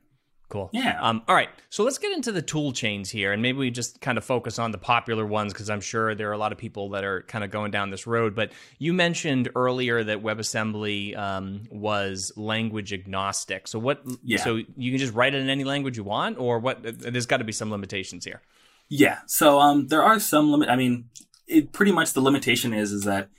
[0.48, 0.70] Cool.
[0.72, 1.00] Yeah.
[1.02, 1.50] Um, all right.
[1.70, 4.60] So let's get into the tool chains here, and maybe we just kind of focus
[4.60, 7.24] on the popular ones because I'm sure there are a lot of people that are
[7.24, 8.36] kind of going down this road.
[8.36, 13.68] But you mentioned earlier that WebAssembly um, was language agnostic.
[13.68, 14.04] So what?
[14.24, 14.38] Yeah.
[14.38, 16.80] So you can just write it in any language you want, or what?
[16.84, 18.42] There's got to be some limitations here.
[18.88, 19.20] Yeah.
[19.26, 20.70] So um, there are some limit.
[20.70, 21.10] I mean,
[21.48, 23.30] it pretty much the limitation is is that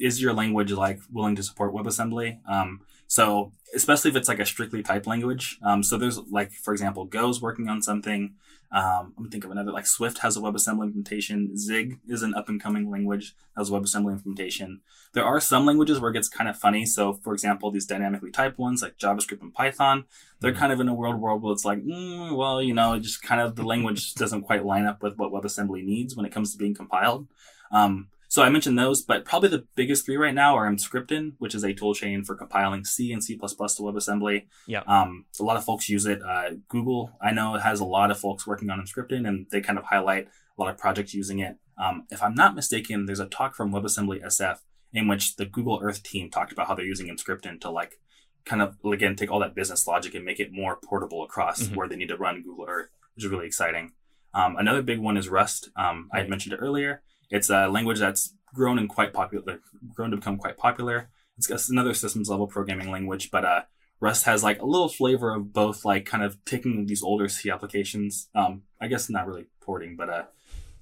[0.00, 2.40] is your language like willing to support WebAssembly?
[2.48, 5.58] Um, so especially if it's like a strictly typed language.
[5.62, 8.34] Um, so there's like for example, Go's working on something.
[8.70, 11.56] Um, I'm gonna think of another like Swift has a WebAssembly implementation.
[11.56, 14.82] Zig is an up and coming language has a WebAssembly implementation.
[15.14, 16.84] There are some languages where it gets kind of funny.
[16.84, 20.04] So for example, these dynamically typed ones like JavaScript and Python,
[20.40, 23.00] they're kind of in a world world where it's like, mm, well, you know, it
[23.00, 26.32] just kind of the language doesn't quite line up with what WebAssembly needs when it
[26.32, 27.26] comes to being compiled.
[27.72, 31.54] Um, so I mentioned those, but probably the biggest three right now are Emscripten, which
[31.54, 34.46] is a toolchain for compiling C and C++ to WebAssembly.
[34.66, 34.82] Yeah.
[34.86, 36.22] Um, a lot of folks use it.
[36.22, 39.78] Uh, Google, I know, has a lot of folks working on Emscripten, and they kind
[39.78, 41.56] of highlight a lot of projects using it.
[41.82, 44.58] Um, if I'm not mistaken, there's a talk from WebAssembly SF
[44.92, 47.98] in which the Google Earth team talked about how they're using Emscripten to like
[48.44, 51.76] kind of again take all that business logic and make it more portable across Mhm.
[51.76, 53.92] where they need to run Google Earth, which is really exciting.
[54.34, 55.70] Um, another big one is Rust.
[55.76, 57.02] Um, I had mentioned it earlier.
[57.30, 59.60] It's a language that's grown and quite popular,
[59.94, 61.10] grown to become quite popular.
[61.36, 63.62] It's another systems level programming language, but uh,
[64.00, 67.50] Rust has like a little flavor of both, like kind of taking these older C
[67.50, 68.28] applications.
[68.34, 70.22] Um, I guess not really porting, but uh,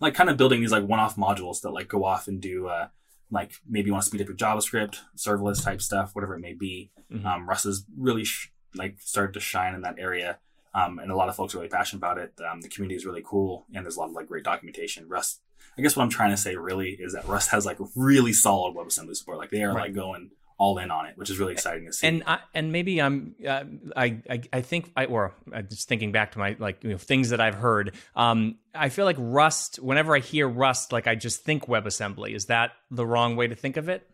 [0.00, 2.88] like kind of building these like one-off modules that like go off and do uh,
[3.30, 6.54] like maybe you want to speed up your JavaScript, serverless type stuff, whatever it may
[6.54, 6.90] be.
[7.12, 7.24] Mhm.
[7.24, 10.38] Um, Rust has really sh- like started to shine in that area.
[10.74, 12.34] Um, and a lot of folks are really passionate about it.
[12.46, 15.08] Um, the community is really cool, and there's a lot of like great documentation.
[15.08, 15.40] Rust,
[15.78, 18.74] I guess what I'm trying to say really is that Rust has like really solid
[18.74, 19.38] WebAssembly support.
[19.38, 19.84] Like they are Right.
[19.86, 22.06] like going all in on it, which is really exciting to see.
[22.06, 23.64] And I, and maybe I'm uh,
[23.94, 26.98] I, I I think I or uh, just thinking back to my like you know
[26.98, 27.94] things that I've heard.
[28.14, 29.76] Um, I feel like Rust.
[29.76, 32.34] Whenever I hear Rust, like I just think WebAssembly.
[32.34, 34.08] Is that the wrong way to think of it?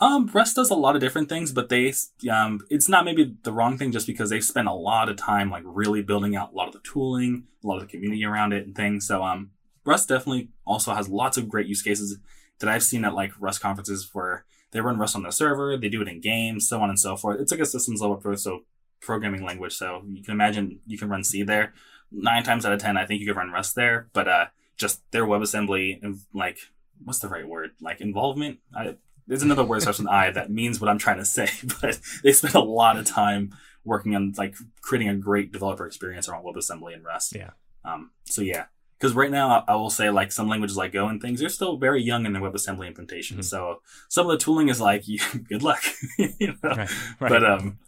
[0.00, 1.92] Um, Rust does a lot of different things, but they
[2.28, 5.48] um, it's not maybe the wrong thing just because they've spent a lot of time
[5.48, 8.52] like really building out a lot of the tooling, a lot of the community around
[8.52, 9.06] it and things.
[9.06, 9.51] So um,
[9.84, 12.18] Rust definitely also has lots of great use cases
[12.60, 15.88] that I've seen at like Rust conferences where they run Rust on their server, they
[15.88, 17.40] do it in games, so on and so forth.
[17.40, 18.64] It's like a systems level pro, so
[19.00, 19.74] programming language.
[19.74, 21.74] So you can imagine you can run C there.
[22.10, 25.00] Nine times out of ten, I think you could run Rust there, but uh, just
[25.10, 26.58] their WebAssembly and like
[27.04, 27.70] what's the right word?
[27.80, 28.58] Like involvement.
[28.74, 31.48] I, there's another word starts with I that means what I'm trying to say,
[31.80, 36.28] but they spend a lot of time working on like creating a great developer experience
[36.28, 37.34] around WebAssembly and Rust.
[37.34, 37.50] Yeah.
[37.84, 38.10] Um.
[38.24, 38.66] So yeah,
[39.02, 41.76] because right now I will say like some languages like Go and things they're still
[41.76, 43.38] very young in their WebAssembly implementation.
[43.38, 43.42] Mm-hmm.
[43.42, 45.04] So some of the tooling is like
[45.48, 45.82] good luck,
[46.18, 46.54] you know?
[46.62, 47.28] right, right.
[47.28, 47.78] But um,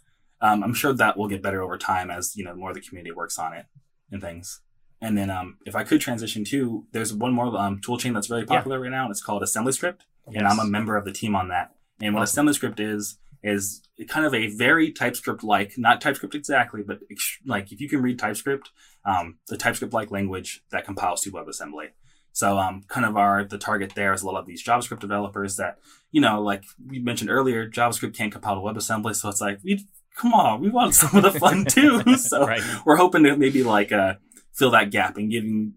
[0.41, 2.81] um, I'm sure that will get better over time as you know more of the
[2.81, 3.65] community works on it
[4.11, 4.59] and things.
[5.01, 8.27] And then um, if I could transition to, there's one more um, tool chain that's
[8.27, 8.83] very popular yeah.
[8.83, 9.03] right now.
[9.05, 9.99] And it's called AssemblyScript,
[10.29, 10.35] yes.
[10.35, 11.75] and I'm a member of the team on that.
[12.01, 12.47] And what awesome.
[12.47, 16.99] AssemblyScript is is kind of a very TypeScript like, not TypeScript exactly, but
[17.45, 18.71] like if you can read TypeScript,
[19.05, 21.89] um, the TypeScript like language that compiles to WebAssembly.
[22.31, 25.55] So, um, kind of our the target there is a lot of these JavaScript developers
[25.55, 25.77] that,
[26.11, 29.87] you know, like we mentioned earlier, JavaScript can't compile to WebAssembly, so it's like we
[30.17, 32.17] come on, we want some of the fun too.
[32.17, 32.61] so right.
[32.85, 34.15] we're hoping to maybe like uh,
[34.53, 35.75] fill that gap and giving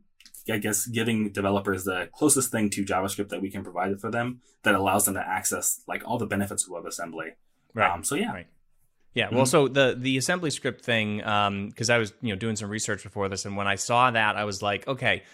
[0.50, 4.40] I guess giving developers the closest thing to JavaScript that we can provide for them
[4.62, 7.32] that allows them to access like all the benefits of WebAssembly.
[7.74, 7.92] Right.
[7.92, 8.32] Um, so yeah.
[8.32, 8.46] Right.
[9.18, 9.50] Yeah, well, mm-hmm.
[9.50, 13.02] so the the assembly script thing, because um, I was you know doing some research
[13.02, 15.24] before this, and when I saw that, I was like, okay,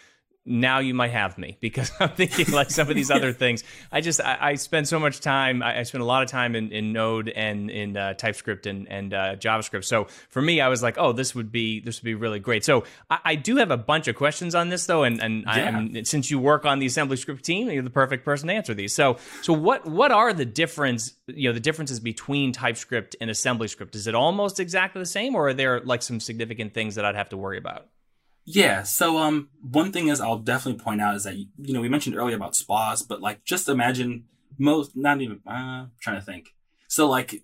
[0.46, 3.64] now you might have me because I'm thinking like some of these other things.
[3.90, 5.62] I just I, I spend so much time.
[5.62, 8.88] I, I, spend a lot of time in, in Node and in uh, TypeScript and
[8.88, 9.84] and uh, JavaScript.
[9.84, 12.64] So for me, I was like, oh, this would be this would be really great.
[12.64, 16.02] So I, I do have a bunch of questions on this though, and and yeah.
[16.04, 18.94] since you work on the assembly script team, you're the perfect person to answer these.
[18.94, 23.68] So so what what are the difference you know the differences between TypeScript and assembly
[23.68, 23.94] script?
[23.94, 27.16] Is it almost exactly the same, or are there like some significant things that I'd
[27.16, 27.88] have to worry about?
[28.44, 28.82] Yeah.
[28.82, 32.16] So, um, one thing is I'll definitely point out is that, you know, we mentioned
[32.16, 34.24] earlier about spas, but like, just imagine
[34.58, 36.54] most, not even, uh, I'm trying to think.
[36.88, 37.42] So like,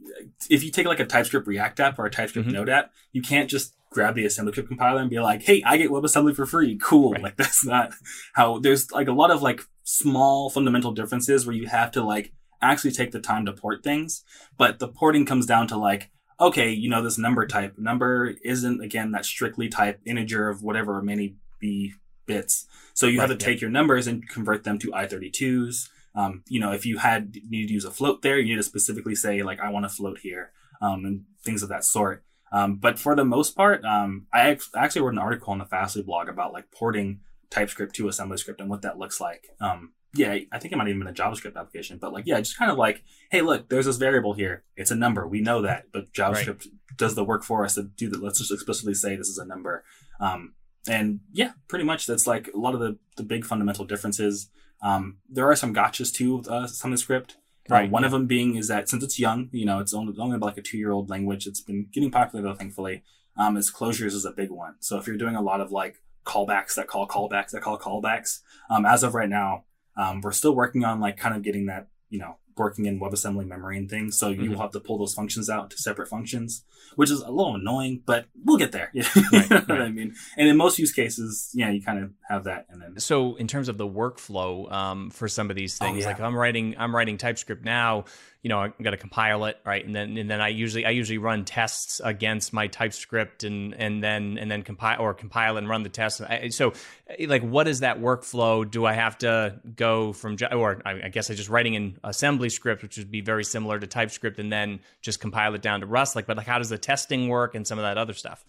[0.49, 2.57] if you take like a TypeScript React app or a TypeScript mm-hmm.
[2.57, 5.77] Node app, you can't just grab the assembly AssemblyScript compiler and be like, Hey, I
[5.77, 6.79] get WebAssembly for free.
[6.81, 7.13] Cool.
[7.13, 7.23] Right.
[7.23, 7.93] Like that's not
[8.35, 12.33] how there's like a lot of like small fundamental differences where you have to like
[12.63, 14.23] actually take the time to port things.
[14.57, 16.11] But the porting comes down to like,
[16.41, 17.79] okay, you know, this number type.
[17.79, 21.93] Number isn't, again, that strictly type integer of whatever many be
[22.27, 22.67] bits.
[22.95, 25.89] So you right, have to take your numbers and convert them to I32s.
[26.15, 28.63] Um, you know, if you had need to use a float there, you need to
[28.63, 30.51] specifically say, like, I want to float here,
[30.81, 32.25] um, and things of that sort.
[32.53, 36.03] Um, but for the most part, um, I actually wrote an article on the Fastly
[36.03, 39.49] blog about like porting TypeScript to AssemblyScript and what that looks like.
[39.61, 42.59] Um, yeah, I think it might even been a JavaScript application, but like, yeah, just
[42.59, 44.65] kind of like, hey, look, there's this variable here.
[44.77, 45.27] It's a number.
[45.27, 46.97] We know that, but JavaScript right.
[46.97, 48.23] does the work for us to do that.
[48.23, 49.85] Let's just explicitly say this is a number.
[50.19, 50.55] Um,
[50.89, 54.49] and yeah, pretty much that's like a lot of the, the big fundamental differences.
[54.83, 57.37] Um, there are some gotchas too with uh, some of the script.
[57.71, 57.89] Uh, right.
[57.89, 58.07] Uh, one yeah.
[58.07, 60.63] of them being is that since it's young, you know, it's only, only like a
[60.63, 61.47] two year old language.
[61.47, 63.05] It's been getting popular though, thankfully.
[63.37, 64.75] Um, is closures is a big one.
[64.81, 68.41] So if you're doing a lot of like callbacks that call callbacks that call callbacks,
[68.69, 69.65] um, as of right now,
[69.97, 73.47] um, we're still working on like kind of getting that, you know, working in WebAssembly
[73.47, 74.19] memory and things.
[74.19, 74.43] So mm-hmm.
[74.43, 77.55] you will have to pull those functions out to separate functions, which is a little
[77.55, 78.91] annoying, but we'll get there.
[78.95, 79.81] right, you know right.
[79.81, 80.15] I mean?
[80.37, 82.67] And in most use cases, yeah, you kind of have that.
[82.69, 86.05] And then so in terms of the workflow um, for some of these oh, things,
[86.05, 86.15] oh, yeah.
[86.15, 88.05] like I'm writing, I'm writing TypeScript now
[88.43, 89.85] you know, I'm going to compile it, right?
[89.85, 94.03] And then and then I usually I usually run tests against my TypeScript and and
[94.03, 96.23] then and then compile or compile and run the tests.
[96.57, 96.73] So,
[97.09, 98.69] eh, like, what is that workflow?
[98.69, 102.83] Do I have to go from or I guess I just writing in assembly script,
[102.83, 106.17] which would be very similar to TypeScript, and then just compile it down to Rust.
[106.17, 108.45] Like, but like, how does the testing work and some of that other stuff?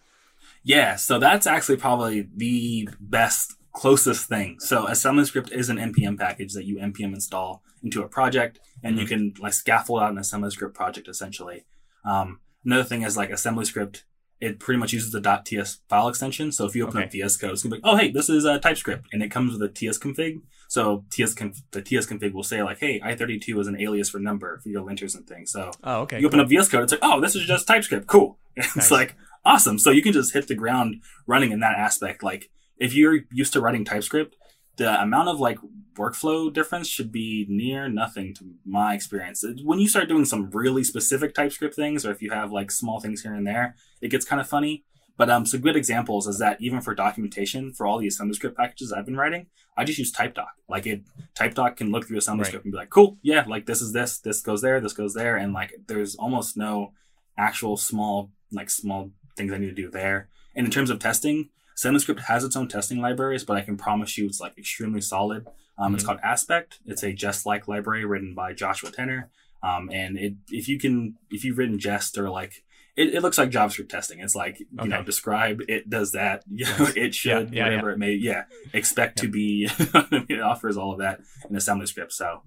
[0.64, 4.60] Yeah, so that's actually probably the best closest thing.
[4.60, 9.02] So AssemblyScript is an npm package that you npm install into a project, and mm-hmm.
[9.02, 11.66] you can like scaffold out an AssemblyScript project essentially.
[12.06, 14.04] Um, another thing is like AssemblyScript,
[14.40, 16.52] it pretty much uses the .ts file extension.
[16.52, 17.06] So if you open okay.
[17.06, 19.32] up VS Code, it's gonna be like, oh hey, this is a TypeScript, and it
[19.32, 20.42] comes with a TS config.
[20.68, 24.20] So TS conf- the TS config will say like, hey, i32 is an alias for
[24.20, 25.52] number for your linters and things.
[25.52, 26.46] So oh, okay, you open cool.
[26.46, 28.38] up VS Code, it's like, oh, this is just TypeScript, cool.
[28.56, 29.16] it's like
[29.46, 29.80] awesome.
[29.80, 32.24] So you can just hit the ground running in that aspect.
[32.24, 34.36] Like if you're used to writing TypeScript,
[34.78, 35.60] the amount of like
[35.96, 39.44] workflow difference should be near nothing to my experience.
[39.64, 43.00] When you start doing some really specific TypeScript things, or if you have like small
[43.00, 44.84] things here and there, it gets kind of funny.
[45.18, 48.58] But um, some good examples is that even for documentation for all the assembly script
[48.58, 49.48] packages I've been writing,
[49.78, 50.48] I just use TypeDoc.
[50.68, 51.04] Like it,
[51.38, 52.54] TypeDoc can look through assembly right.
[52.56, 55.36] and be like, cool, yeah, like this is this, this goes there, this goes there,
[55.36, 56.94] and like there's almost no
[57.38, 60.30] actual small like small things I need to do there.
[60.56, 64.18] And in terms of testing, AssemblyScript has its own testing libraries, but I can promise
[64.18, 65.48] you it's like extremely solid.
[65.78, 65.96] Um, mm-hmm.
[65.96, 66.80] It's called Aspect.
[66.86, 69.32] It's a Jest-like library written by Joshua Tenner.
[69.64, 72.64] Um, and it, if you can, if you've written Jest or like,
[72.98, 74.20] it, it looks like JavaScript testing.
[74.20, 74.90] It's like, you okay.
[74.90, 77.94] know, describe it does that, you know, it should, yeah, yeah, whatever yeah.
[77.94, 78.44] it may, yeah,
[78.74, 82.12] expect to be, it offers all of that in AssemblyScript.
[82.12, 82.42] So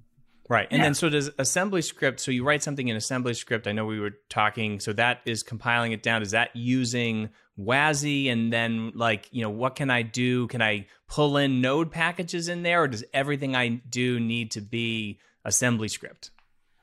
[0.48, 0.68] Right.
[0.70, 0.84] And yeah.
[0.84, 2.20] then so does assembly script.
[2.20, 3.66] So you write something in assembly script.
[3.66, 4.78] I know we were talking.
[4.78, 6.22] So that is compiling it down.
[6.22, 8.30] Is that using WASI?
[8.30, 10.46] And then like, you know, what can I do?
[10.48, 14.60] Can I pull in node packages in there or does everything I do need to
[14.60, 16.30] be assembly script?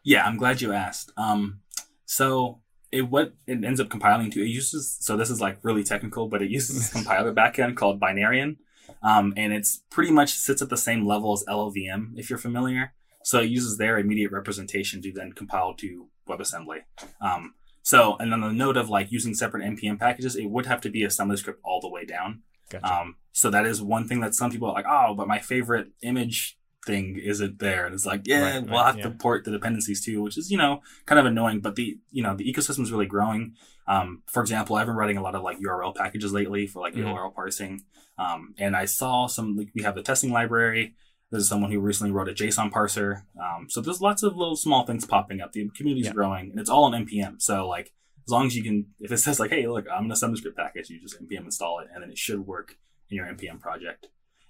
[0.03, 1.11] Yeah, I'm glad you asked.
[1.17, 1.61] Um,
[2.05, 2.61] so
[2.91, 6.27] it what it ends up compiling to it uses so this is like really technical,
[6.27, 8.57] but it uses this compiler backend called Binaryen.
[9.03, 12.93] Um, and it's pretty much sits at the same level as LLVM if you're familiar.
[13.23, 16.79] So it uses their immediate representation to then compile to WebAssembly.
[17.21, 17.53] Um,
[17.83, 20.89] so, and on the note of like using separate npm packages, it would have to
[20.89, 22.41] be a assembly script all the way down.
[22.69, 22.93] Gotcha.
[22.93, 25.89] Um, so that is one thing that some people are like, oh, but my favorite
[26.01, 27.85] image thing isn't there.
[27.85, 29.03] And it's like, yeah, right, we'll right, have yeah.
[29.03, 32.23] to port the dependencies too, which is, you know, kind of annoying, but the, you
[32.23, 33.55] know, the ecosystem is really growing.
[33.87, 36.93] Um, for example, I've been writing a lot of like URL packages lately for like
[36.93, 37.07] mm-hmm.
[37.07, 37.83] URL parsing.
[38.17, 40.95] Um, and I saw some, like, we have the testing library.
[41.31, 43.23] This is someone who recently wrote a JSON parser.
[43.41, 45.53] Um, so there's lots of little small things popping up.
[45.53, 46.13] The community's yeah.
[46.13, 47.41] growing, and it's all on npm.
[47.41, 47.93] So like
[48.27, 50.57] as long as you can, if it says like, hey, look, I'm an assembly script
[50.57, 52.77] package, you just npm install it, and then it should work
[53.09, 54.07] in your npm project.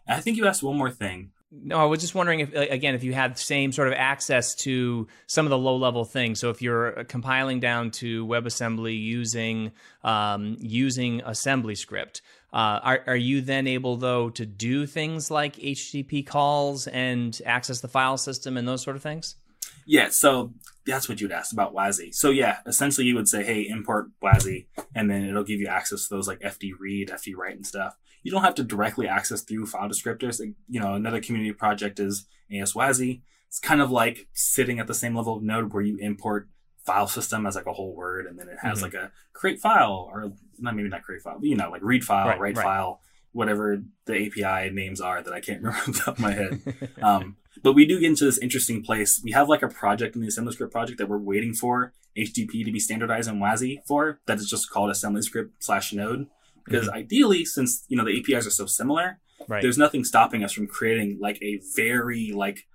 [0.07, 1.31] And I think you asked one more thing.
[1.53, 4.55] No, I was just wondering if, again, if you had the same sort of access
[4.55, 6.39] to some of the low level things.
[6.39, 12.21] So if you're compiling down to WebAssembly using um, using assembly script,
[12.53, 17.81] uh, are, are you then able though to do things like HTTP calls and access
[17.81, 19.35] the file system and those sort of things?
[19.85, 20.53] Yeah, so
[20.85, 22.13] that's what you'd ask about WASI.
[22.13, 26.07] So yeah, essentially you would say, hey, import WASI, and then it'll give you access
[26.07, 29.41] to those like FD read, FD write, and stuff you don't have to directly access
[29.41, 30.39] through file descriptors.
[30.69, 33.21] You know, another community project is ASWASI.
[33.47, 36.47] It's kind of like sitting at the same level of Node where you import
[36.85, 38.85] file system as like a whole word, and then it has mm-hmm.
[38.85, 42.03] like a create file or not maybe not create file, but you know, like read
[42.03, 42.63] file, right, write right.
[42.63, 43.01] file,
[43.31, 46.61] whatever the API names are that I can't remember off the top of my head.
[47.01, 49.21] um, but we do get into this interesting place.
[49.23, 52.71] We have like a project in the AssemblyScript project that we're waiting for HTTP to
[52.71, 56.27] be standardized in WASI for that is just called AssemblyScript slash Node.
[56.65, 56.97] Because mm-hmm.
[56.97, 59.61] ideally, since you know the APIs are so similar, right.
[59.61, 62.67] there's nothing stopping us from creating like a very like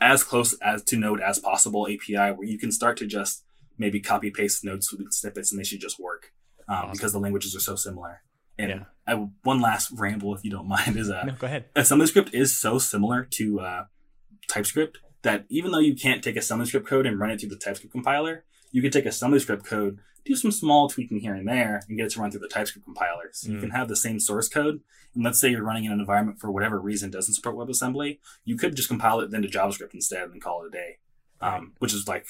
[0.00, 3.44] as close as to Node as possible API where you can start to just
[3.78, 6.32] maybe copy paste Node snippets and they should just work
[6.68, 6.92] um, awesome.
[6.92, 8.22] because the languages are so similar.
[8.58, 8.84] And yeah.
[9.06, 11.72] I, one last ramble, if you don't mind, is uh, no, go ahead.
[11.74, 13.84] AssemblyScript is so similar to uh,
[14.48, 17.92] TypeScript that even though you can't take AssemblyScript code and run it through the TypeScript
[17.92, 18.44] compiler,
[18.74, 22.06] you can take a AssemblyScript code do some small tweaking here and there and get
[22.06, 23.28] it to run through the TypeScript compiler.
[23.32, 23.54] So mm.
[23.54, 24.80] you can have the same source code.
[25.14, 28.56] And let's say you're running in an environment for whatever reason doesn't support WebAssembly, you
[28.56, 30.98] could just compile it then to JavaScript instead and call it a day.
[31.40, 32.26] Um, which is like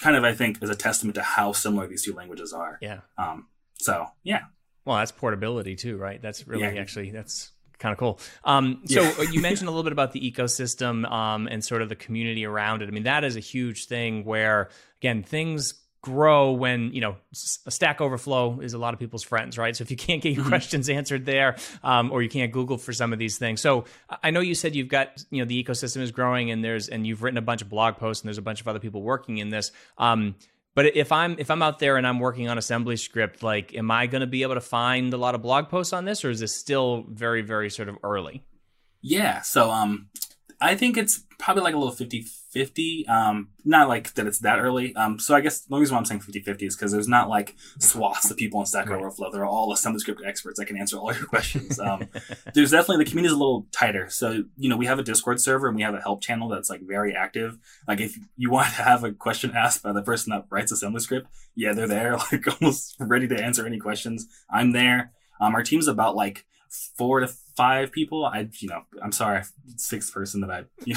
[0.00, 2.78] kind of I think is a testament to how similar these two languages are.
[2.80, 3.00] Yeah.
[3.18, 4.44] Um, so yeah.
[4.86, 6.22] Well, that's portability too, right?
[6.22, 6.80] That's really yeah.
[6.80, 8.20] actually that's kind of cool.
[8.44, 9.30] Um, so yeah.
[9.30, 12.80] you mentioned a little bit about the ecosystem um, and sort of the community around
[12.80, 12.88] it.
[12.88, 14.70] I mean, that is a huge thing where
[15.02, 19.74] again things grow when you know stack overflow is a lot of people's friends right?
[19.74, 20.50] So if you can't get your mm-hmm.
[20.50, 23.60] questions answered there um, or you can't google for some of these things.
[23.60, 23.86] So
[24.22, 27.06] i know you said you've got you know the ecosystem is growing and there's and
[27.06, 29.38] you've written a bunch of blog posts and there's a bunch of other people working
[29.38, 29.72] in this.
[29.96, 30.34] Um,
[30.74, 33.90] but if i'm if i'm out there and i'm working on assembly script like am
[33.90, 36.30] i going to be able to find a lot of blog posts on this or
[36.30, 38.44] is this still very very sort of early?
[39.00, 40.08] Yeah so um
[40.60, 43.06] I think it's probably like a little 50 50.
[43.08, 44.94] Um, not like that it's that early.
[44.94, 47.28] Um, so I guess the reason why I'm saying 50 50 is because there's not
[47.28, 48.98] like swaths of people in Stack right.
[48.98, 49.30] Overflow.
[49.30, 51.78] They're all AssemblyScript experts that can answer all your questions.
[51.80, 52.08] Um,
[52.54, 54.08] there's definitely the community is a little tighter.
[54.08, 56.70] So, you know, we have a Discord server and we have a help channel that's
[56.70, 57.58] like very active.
[57.88, 61.26] Like if you want to have a question asked by the person that writes AssemblyScript,
[61.56, 64.28] yeah, they're there, like almost ready to answer any questions.
[64.48, 65.12] I'm there.
[65.40, 66.46] Um, our team's about like
[66.96, 68.24] four to five people.
[68.24, 69.42] I, you know, I'm sorry,
[69.76, 70.94] sixth person that I, you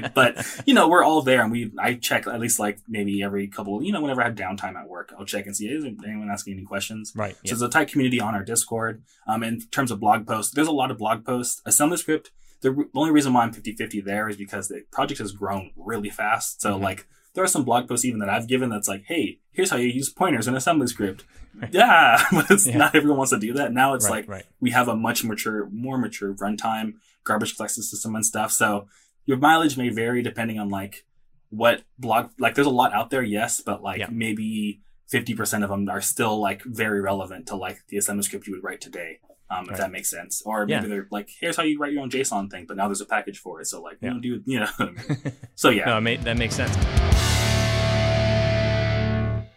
[0.00, 3.22] know, but you know, we're all there, and we, I check at least like maybe
[3.22, 5.84] every couple, you know, whenever I have downtime at work, I'll check and see is
[5.84, 7.12] anyone asking any questions.
[7.14, 7.34] Right.
[7.34, 7.50] So yeah.
[7.50, 9.02] there's a tight community on our Discord.
[9.26, 11.62] Um, in terms of blog posts, there's a lot of blog posts.
[11.66, 12.28] AssemblyScript
[12.62, 16.60] the only reason why I'm 50-50 there is because the project has grown really fast.
[16.60, 16.84] So mm-hmm.
[16.84, 17.06] like
[17.36, 19.86] there are some blog posts even that I've given that's like, hey, here's how you
[19.86, 21.24] use pointers in assembly script.
[21.54, 21.72] Right.
[21.72, 22.76] Yeah, but yeah.
[22.76, 23.72] not everyone wants to do that.
[23.72, 24.44] Now it's right, like right.
[24.60, 28.50] we have a much mature, more mature runtime garbage collection system and stuff.
[28.50, 28.88] So
[29.26, 31.04] your mileage may vary depending on like
[31.50, 34.08] what blog like there's a lot out there yes but like yeah.
[34.10, 34.80] maybe
[35.12, 38.64] 50% of them are still like very relevant to like the assembly script you would
[38.64, 40.88] write today um, if that makes sense or maybe yeah.
[40.88, 43.38] they're like here's how you write your own json thing but now there's a package
[43.38, 44.08] for it so like yeah.
[44.08, 44.94] you know, do you know
[45.54, 47.15] so yeah no, that makes sense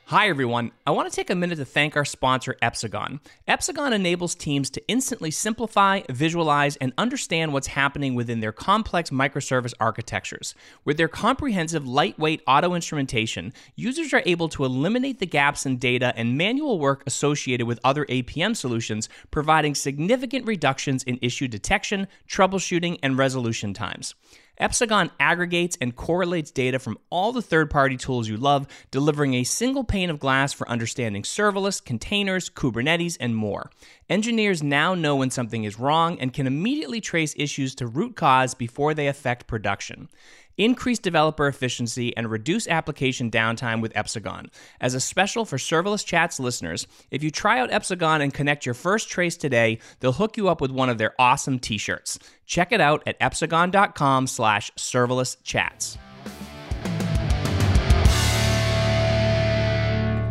[0.09, 0.71] Hi, everyone.
[0.87, 3.19] I want to take a minute to thank our sponsor, Epsagon.
[3.47, 9.75] Epsagon enables teams to instantly simplify, visualize, and understand what's happening within their complex microservice
[9.79, 10.55] architectures.
[10.83, 16.11] With their comprehensive, lightweight auto instrumentation, users are able to eliminate the gaps in data
[16.15, 22.97] and manual work associated with other APM solutions, providing significant reductions in issue detection, troubleshooting,
[23.03, 24.15] and resolution times.
[24.59, 29.43] Epsagon aggregates and correlates data from all the third party tools you love, delivering a
[29.43, 33.71] single pane of glass for understanding serverless, containers, Kubernetes, and more.
[34.09, 38.53] Engineers now know when something is wrong and can immediately trace issues to root cause
[38.53, 40.09] before they affect production
[40.57, 44.47] increase developer efficiency, and reduce application downtime with Epsagon.
[44.81, 48.75] As a special for Serverless Chats listeners, if you try out Epsagon and connect your
[48.75, 52.19] first trace today, they'll hook you up with one of their awesome t-shirts.
[52.45, 55.97] Check it out at epsagon.com slash serverless chats.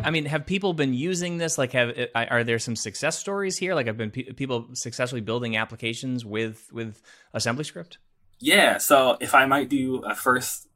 [0.08, 1.58] I mean, have people been using this?
[1.58, 3.74] Like, have are there some success stories here?
[3.74, 7.02] Like, have been pe- people successfully building applications with with
[7.34, 7.98] assembly script?
[8.40, 10.68] Yeah, so if I might do a first,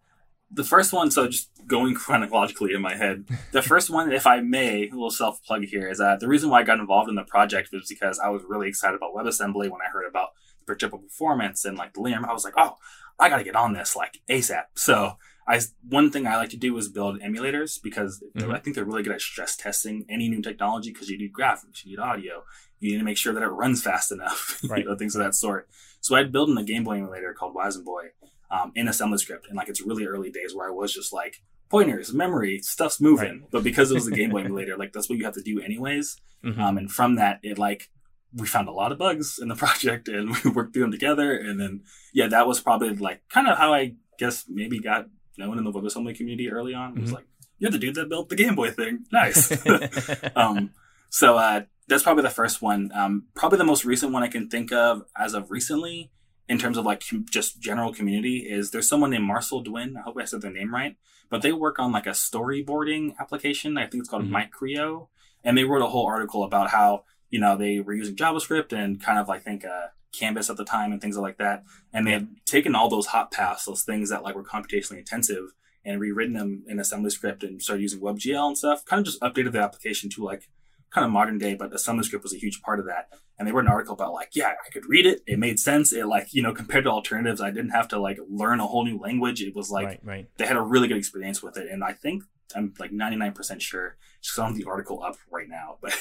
[0.50, 4.40] the first one, so just going chronologically in my head, the first one, if I
[4.40, 7.14] may, a little self plug here, is that the reason why I got involved in
[7.14, 10.30] the project was because I was really excited about WebAssembly when I heard about
[10.66, 12.28] predictable performance and like the Liam.
[12.28, 12.76] I was like, oh,
[13.18, 14.64] I got to get on this like ASAP.
[14.74, 18.50] So I one thing I like to do is build emulators because mm-hmm.
[18.50, 21.84] I think they're really good at stress testing any new technology because you need graphics,
[21.84, 22.44] you need audio,
[22.78, 24.80] you need to make sure that it runs fast enough, right.
[24.80, 25.68] you know, things of that sort.
[26.02, 28.08] So I'd built in a Game Boy emulator called WasmBoy
[28.50, 31.40] um, in assembly script, and like it's really early days where I was just like
[31.70, 33.40] pointers, memory, stuff's moving.
[33.40, 33.50] Right.
[33.52, 35.60] But because it was a Game Boy emulator, like that's what you have to do
[35.60, 36.16] anyways.
[36.44, 36.60] Mm-hmm.
[36.60, 37.88] Um, and from that, it like
[38.34, 41.36] we found a lot of bugs in the project, and we worked through them together.
[41.36, 41.82] And then
[42.12, 45.06] yeah, that was probably like kind of how I guess maybe got
[45.38, 46.96] known in the WebAssembly community early on.
[46.96, 47.14] It was mm-hmm.
[47.14, 47.26] like
[47.58, 49.04] you're the dude that built the Game Boy thing.
[49.12, 49.52] Nice.
[50.36, 50.72] um,
[51.10, 52.90] so uh, that's probably the first one.
[52.94, 56.10] Um, probably the most recent one I can think of as of recently,
[56.48, 59.96] in terms of like com- just general community, is there's someone named Marcel Dwin.
[59.96, 60.96] I hope I said their name right,
[61.30, 63.78] but they work on like a storyboarding application.
[63.78, 64.36] I think it's called mm-hmm.
[64.36, 65.08] Micreo,
[65.42, 69.02] and they wrote a whole article about how you know they were using JavaScript and
[69.02, 72.12] kind of I think uh, Canvas at the time and things like that, and they
[72.12, 75.52] had taken all those hot paths, those things that like were computationally intensive,
[75.84, 78.84] and rewritten them in assembly script and started using WebGL and stuff.
[78.84, 80.48] Kind of just updated the application to like
[80.92, 83.08] kind of modern day, but assembly script was a huge part of that.
[83.38, 85.22] And they wrote an article about like, yeah, I could read it.
[85.26, 85.92] It made sense.
[85.92, 88.84] It like, you know, compared to alternatives, I didn't have to like learn a whole
[88.84, 89.42] new language.
[89.42, 90.28] It was like, right, right.
[90.36, 91.70] they had a really good experience with it.
[91.70, 92.24] And I think
[92.54, 95.96] I'm like 99% sure just on the article up right now, but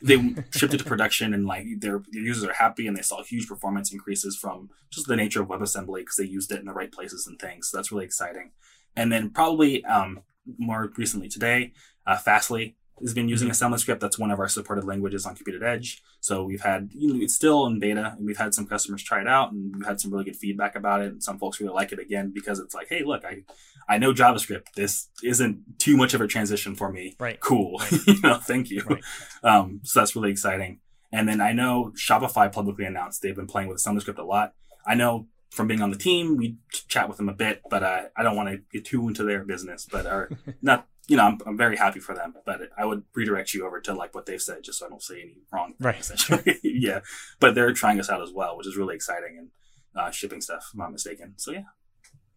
[0.00, 0.16] they
[0.52, 3.48] shipped it to production and like their, their users are happy and they saw huge
[3.48, 6.92] performance increases from just the nature of WebAssembly because they used it in the right
[6.92, 7.68] places and things.
[7.68, 8.52] So that's really exciting.
[8.94, 10.20] And then probably, um,
[10.58, 11.72] more recently today,
[12.06, 14.00] uh, Fastly has been using assembly script.
[14.00, 16.02] That's one of our supported languages on Compute@Edge.
[16.20, 19.20] So we've had, you know, it's still in beta and we've had some customers try
[19.20, 21.12] it out and we've had some really good feedback about it.
[21.12, 23.42] And some folks really like it again because it's like, hey, look, I,
[23.88, 24.72] I know JavaScript.
[24.74, 27.16] This isn't too much of a transition for me.
[27.20, 27.38] Right.
[27.40, 27.78] Cool.
[27.78, 27.92] Right.
[28.06, 28.82] you know, thank you.
[28.82, 29.04] Right.
[29.42, 30.80] Um, so that's really exciting.
[31.12, 34.54] And then I know Shopify publicly announced they've been playing with assembly script a lot.
[34.86, 36.56] I know from being on the team, we
[36.88, 39.42] chat with them a bit, but uh, I don't want to get too into their
[39.42, 39.86] business.
[39.90, 40.30] But are
[40.62, 43.80] not you know, I'm, I'm very happy for them, but I would redirect you over
[43.82, 45.74] to like what they've said, just so I don't say any wrong.
[45.74, 46.00] Things, right.
[46.00, 46.58] Essentially.
[46.64, 47.00] yeah.
[47.38, 49.48] But they're trying us out as well, which is really exciting and
[49.94, 51.34] uh, shipping stuff, if I'm not mistaken.
[51.36, 51.62] So yeah.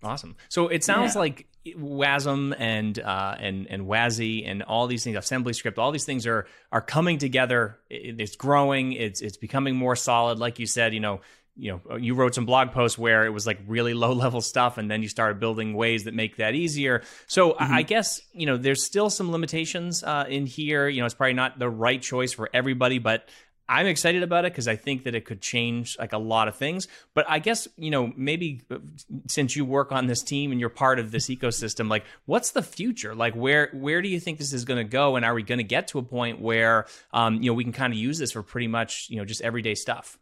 [0.02, 0.38] Awesome.
[0.48, 1.20] So it sounds yeah.
[1.20, 6.06] like WASM and uh, and and WASI and all these things, assembly script, all these
[6.06, 7.80] things are are coming together.
[7.90, 8.94] It's growing.
[8.94, 10.40] It's it's becoming more solid.
[10.40, 11.20] Like you said, you know,
[11.60, 14.78] you know you wrote some blog posts where it was like really low level stuff
[14.78, 17.04] and then you started building ways that make that easier.
[17.28, 17.74] So mm-hmm.
[17.74, 20.88] i guess you know there's still some limitations uh, in here.
[20.88, 23.28] You know it's probably not the right choice for everybody but
[23.68, 26.56] i'm excited about it because i think that it could change like a lot of
[26.56, 26.88] things.
[27.14, 28.78] But i guess you know maybe uh,
[29.28, 32.64] since you work on this team and you're part of this ecosystem like what's the
[32.64, 33.14] future?
[33.14, 35.16] Like where where do you think this is going to go?
[35.16, 37.74] And are we going to get to a point where um, you know we can
[37.74, 40.18] kind of use this for pretty much you know just everyday stuff?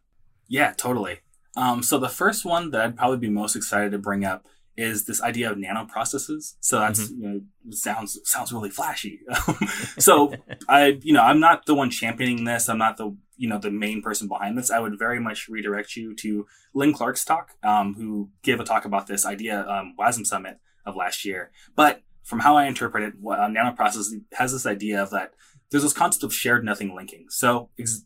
[0.48, 1.20] Yeah totally
[1.56, 4.46] Um, so the first one that I'd probably be most excited to bring up
[4.76, 6.54] is this idea of nanoprocesses.
[6.60, 7.22] So that's mm-hmm.
[7.22, 7.40] you know
[7.70, 9.20] sounds sounds really flashy.
[9.98, 10.32] so
[10.68, 12.68] I you know I'm not the one championing this.
[12.68, 14.70] I'm not the you know the main person behind this.
[14.70, 18.84] I would very much redirect you to Lin Clark's talk, um, who gave a talk
[18.84, 21.50] about this idea um, WASM Summit of last year.
[21.74, 25.32] But from how I interpret it, uh, nanoprocess has this idea of that
[25.70, 27.26] there's this concept of shared nothing linking.
[27.30, 28.04] So ex-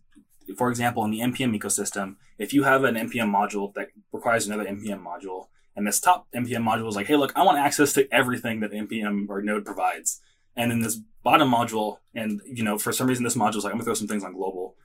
[0.57, 4.65] for example, in the npm ecosystem, if you have an npm module that requires another
[4.65, 5.47] npm module,
[5.77, 8.73] and this top npm module is like, hey, look, I want access to everything that
[8.73, 10.21] npm or Node provides,
[10.57, 13.73] and then this bottom module, and you know, for some reason, this module is like,
[13.73, 14.77] I'm gonna throw some things on global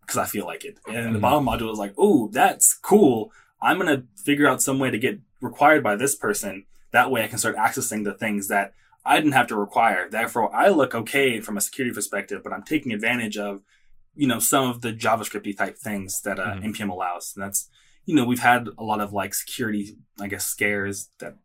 [0.00, 1.12] because I feel like it, and mm-hmm.
[1.14, 3.32] the bottom module is like, oh, that's cool.
[3.62, 6.66] I'm gonna figure out some way to get required by this person.
[6.92, 10.08] That way, I can start accessing the things that I didn't have to require.
[10.08, 13.62] Therefore, I look okay from a security perspective, but I'm taking advantage of
[14.14, 16.70] you know some of the JavaScripty type things that uh, mm-hmm.
[16.70, 17.32] npm allows.
[17.34, 17.68] And that's
[18.06, 21.36] you know we've had a lot of like security, I guess, scares that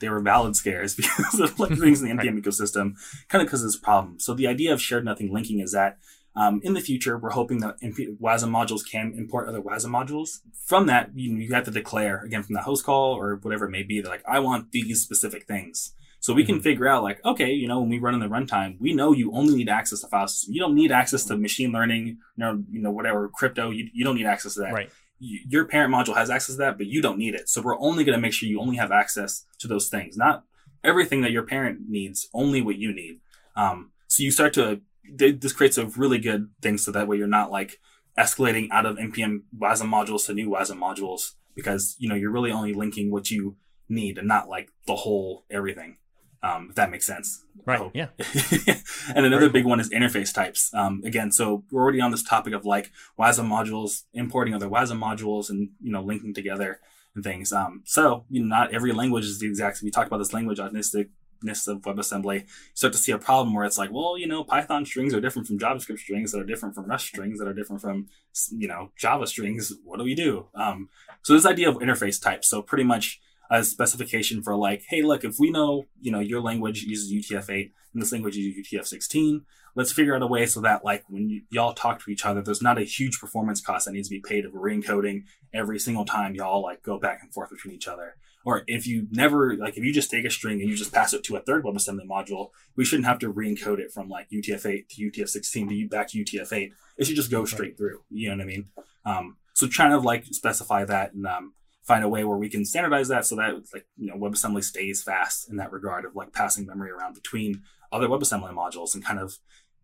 [0.00, 2.42] they were valid scares because of like things in the npm right.
[2.42, 2.94] ecosystem,
[3.28, 4.18] kind of because of this problem.
[4.20, 5.98] So the idea of shared nothing linking is that.
[6.38, 10.40] Um, in the future, we're hoping that MP- WASM modules can import other WASM modules.
[10.66, 13.70] From that, you, you have to declare again from the host call or whatever it
[13.70, 14.02] may be.
[14.02, 15.94] That like I want these specific things.
[16.26, 16.62] So we can mm-hmm.
[16.64, 19.30] figure out like, okay, you know, when we run in the runtime, we know you
[19.30, 20.54] only need access to file system.
[20.54, 23.70] You don't need access to machine learning, you know, you know, whatever crypto.
[23.70, 24.72] You, you don't need access to that.
[24.72, 24.90] Right.
[25.20, 27.48] your parent module has access to that, but you don't need it.
[27.48, 30.42] So we're only going to make sure you only have access to those things, not
[30.82, 33.20] everything that your parent needs, only what you need.
[33.54, 34.80] Um, so you start to
[35.14, 37.78] this creates a really good thing, so that way you're not like
[38.18, 42.50] escalating out of npm WASM modules to new WASM modules because you know you're really
[42.50, 43.56] only linking what you
[43.88, 45.98] need and not like the whole everything
[46.42, 47.44] um, if that makes sense.
[47.64, 47.90] Right.
[47.94, 48.08] Yeah.
[49.14, 50.72] and another big one is interface types.
[50.72, 55.00] Um, again, so we're already on this topic of like WASM modules, importing other WASM
[55.02, 56.80] modules, and you know linking together
[57.14, 57.52] and things.
[57.52, 59.78] Um, so you know, not every language is the exact.
[59.78, 59.86] same.
[59.86, 62.42] We talked about this language agnosticness of WebAssembly.
[62.42, 65.20] You start to see a problem where it's like, well, you know, Python strings are
[65.20, 68.06] different from JavaScript strings that are different from Rust strings that are different from
[68.52, 69.72] you know Java strings.
[69.84, 70.46] What do we do?
[70.54, 70.88] Um,
[71.22, 72.48] so this idea of interface types.
[72.48, 73.20] So pretty much
[73.50, 77.70] a specification for like, hey, look, if we know, you know, your language uses UTF-8
[77.92, 79.40] and this language uses UTF-16,
[79.74, 82.42] let's figure out a way so that like when you, y'all talk to each other,
[82.42, 85.24] there's not a huge performance cost that needs to be paid of re-encoding
[85.54, 88.16] every single time y'all like go back and forth between each other.
[88.44, 91.12] Or if you never like if you just take a string and you just pass
[91.12, 94.88] it to a third WebAssembly module, we shouldn't have to re-encode it from like UTF-8
[94.88, 96.70] to UTF-16 to back to UTF-8.
[96.96, 98.02] It should just go straight through.
[98.08, 98.66] You know what I mean?
[99.04, 101.54] Um, so trying to like specify that and um,
[101.86, 105.02] find a way where we can standardize that so that like you know WebAssembly stays
[105.02, 107.62] fast in that regard of like passing memory around between
[107.92, 109.38] other WebAssembly modules and kind of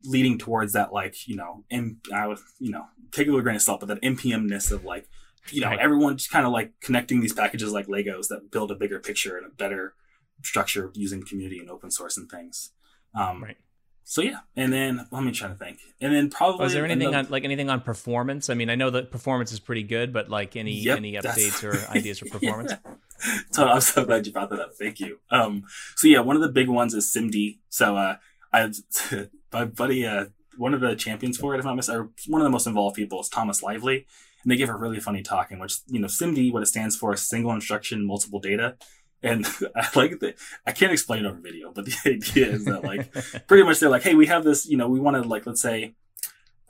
[0.05, 3.43] leading towards that like you know M- I would you know take it with a
[3.43, 5.09] grain of salt, but that npmness of like
[5.51, 5.79] you know right.
[5.79, 9.37] everyone just kind of like connecting these packages like Legos that build a bigger picture
[9.37, 9.95] and a better
[10.43, 12.73] structure using community and open source and things.
[13.15, 13.57] Um, right
[14.05, 16.65] so yeah, and then let me try to think, and then probably.
[16.65, 18.51] Was there anything on like anything on performance?
[18.51, 21.63] I mean, I know that performance is pretty good, but like any yep, any updates
[21.63, 22.73] or ideas for performance?
[22.85, 22.95] yeah.
[23.53, 24.73] So I'm so glad you brought that up.
[24.75, 25.21] Thank you.
[25.31, 25.63] Um,
[25.95, 27.59] so yeah, one of the big ones is SIMD.
[27.69, 28.17] So uh,
[28.53, 28.73] I
[29.53, 30.27] my buddy, uh,
[30.57, 32.97] one of the champions for it, if I'm not or one of the most involved
[32.97, 34.07] people is Thomas Lively,
[34.43, 36.97] and they give a really funny talk in which you know SIMD, what it stands
[36.97, 38.77] for, is single instruction, multiple data.
[39.23, 39.47] And
[39.77, 40.37] I like that.
[40.66, 43.12] I can't explain it over video, but the idea is that like
[43.47, 45.62] pretty much they're like, hey, we have this, you know, we want to like, let's
[45.62, 45.95] say,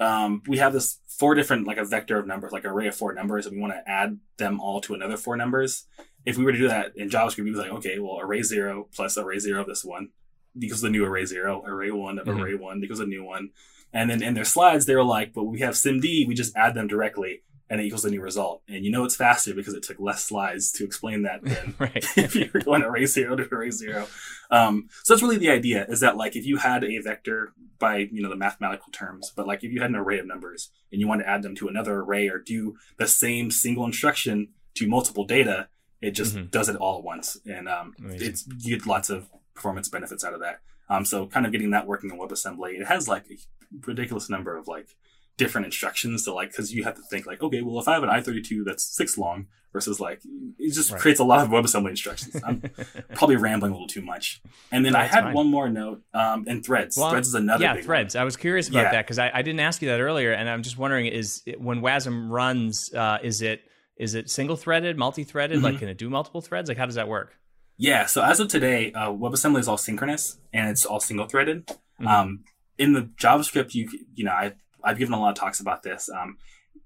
[0.00, 2.94] um, we have this four different like a vector of numbers, like an array of
[2.94, 5.86] four numbers, and we want to add them all to another four numbers.
[6.24, 8.88] If we were to do that in JavaScript, we'd be like, okay, well, array zero
[8.94, 10.10] plus array zero of this one
[10.58, 12.40] because the new array zero, array one of mm-hmm.
[12.40, 13.50] array one because a new one.
[13.92, 16.74] And then in their slides, they were like, but we have SIMD, we just add
[16.74, 17.42] them directly
[17.72, 18.62] and it equals the new result.
[18.68, 21.74] And you know it's faster because it took less slides to explain that than
[22.16, 24.06] if you were going to array zero to array zero.
[24.50, 28.08] Um, so that's really the idea is that like if you had a vector by
[28.12, 31.00] you know the mathematical terms, but like if you had an array of numbers and
[31.00, 34.86] you want to add them to another array or do the same single instruction to
[34.86, 35.68] multiple data,
[36.02, 36.48] it just mm-hmm.
[36.48, 40.34] does it all at once, and um, it's you get lots of performance benefits out
[40.34, 40.60] of that.
[40.90, 43.38] Um, so kind of getting that working in WebAssembly, it has like a
[43.86, 44.94] ridiculous number of like
[45.36, 48.02] different instructions to like because you have to think like okay well if i have
[48.02, 50.20] an i32 that's six long versus like
[50.58, 51.00] it just right.
[51.00, 52.60] creates a lot of webassembly instructions i'm
[53.14, 55.34] probably rambling a little too much and then no, i had fine.
[55.34, 58.22] one more note um and threads well, threads is another yeah threads one.
[58.22, 58.92] i was curious about yeah.
[58.92, 61.60] that because I, I, didn't ask you that earlier and i'm just wondering is it,
[61.60, 63.62] when wasm runs uh is it
[63.96, 65.64] is it single threaded multi-threaded mm-hmm.
[65.64, 67.38] like can it do multiple threads like how does that work
[67.78, 71.66] yeah so as of today uh, webassembly is all synchronous and it's all single threaded
[71.66, 72.06] mm-hmm.
[72.06, 72.44] um
[72.76, 74.52] in the javascript you you know i
[74.84, 76.08] I've given a lot of talks about this.
[76.08, 76.38] Um,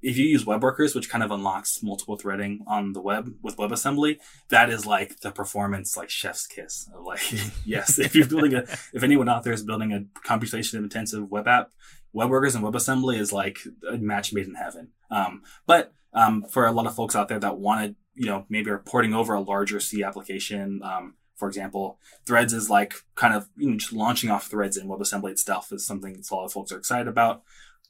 [0.03, 3.57] if you use web workers, which kind of unlocks multiple threading on the web with
[3.57, 4.19] WebAssembly,
[4.49, 6.89] that is like the performance like chef's kiss.
[7.07, 7.21] Like,
[7.65, 11.47] yes, if you're building a, if anyone out there is building a computation intensive web
[11.47, 11.71] app,
[12.13, 14.89] web workers and WebAssembly is like a match made in heaven.
[15.11, 18.45] Um, but um, for a lot of folks out there that want to, you know,
[18.49, 23.35] maybe are porting over a larger C application, um, for example, Threads is like kind
[23.35, 26.53] of you know, just launching off Threads in WebAssembly itself is something a lot of
[26.53, 27.43] folks are excited about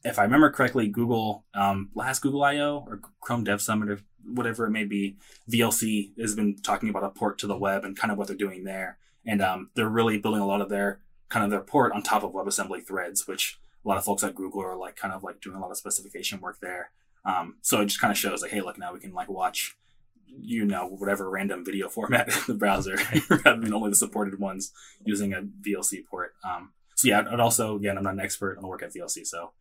[0.07, 4.65] if I remember correctly, Google um, last Google I/O or Chrome Dev Summit or whatever
[4.65, 5.17] it may be,
[5.51, 8.37] VLC has been talking about a port to the web and kind of what they're
[8.37, 11.91] doing there, and um, they're really building a lot of their kind of their port
[11.93, 15.13] on top of WebAssembly threads, which a lot of folks at Google are like kind
[15.13, 16.91] of like doing a lot of specification work there.
[17.25, 19.75] Um, so it just kind of shows like, hey, look, now we can like watch,
[20.25, 22.97] you know, whatever random video format in the browser
[23.29, 24.71] rather than only the supported ones
[25.03, 26.33] using a VLC port.
[26.45, 29.25] Um, so yeah, and also again, I'm not an expert on the work at VLC,
[29.25, 29.51] so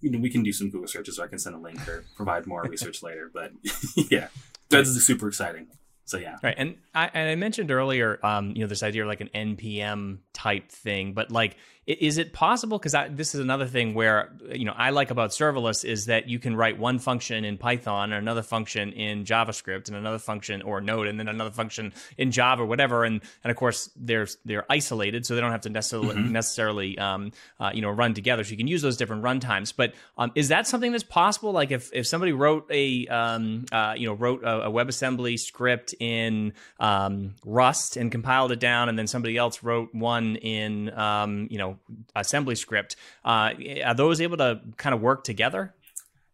[0.00, 2.04] you know, we can do some Google searches, or I can send a link or
[2.16, 3.30] provide more research later.
[3.32, 3.52] But
[4.10, 4.28] yeah,
[4.70, 5.68] Threads is super exciting.
[6.04, 6.54] So yeah, right.
[6.56, 10.18] And I and I mentioned earlier, um, you know, this idea of like an npm
[10.32, 11.56] type thing, but like
[11.86, 12.78] is it possible?
[12.78, 16.40] Because this is another thing where you know I like about serverless is that you
[16.40, 20.80] can write one function in Python and another function in JavaScript and another function or
[20.80, 24.66] Node and then another function in Java or whatever, and and of course they're they're
[24.68, 26.32] isolated, so they don't have to necessarily mm-hmm.
[26.32, 27.30] necessarily um,
[27.60, 28.42] uh, you know run together.
[28.42, 29.72] So you can use those different runtimes.
[29.76, 31.52] But um, is that something that's possible?
[31.52, 35.94] Like if if somebody wrote a um, uh, you know wrote a, a, WebAssembly script
[36.00, 41.46] in um, Rust and compiled it down, and then somebody else wrote one in um,
[41.48, 41.75] you know
[42.14, 42.96] assembly script.
[43.24, 43.52] Uh,
[43.84, 45.74] are those able to kind of work together?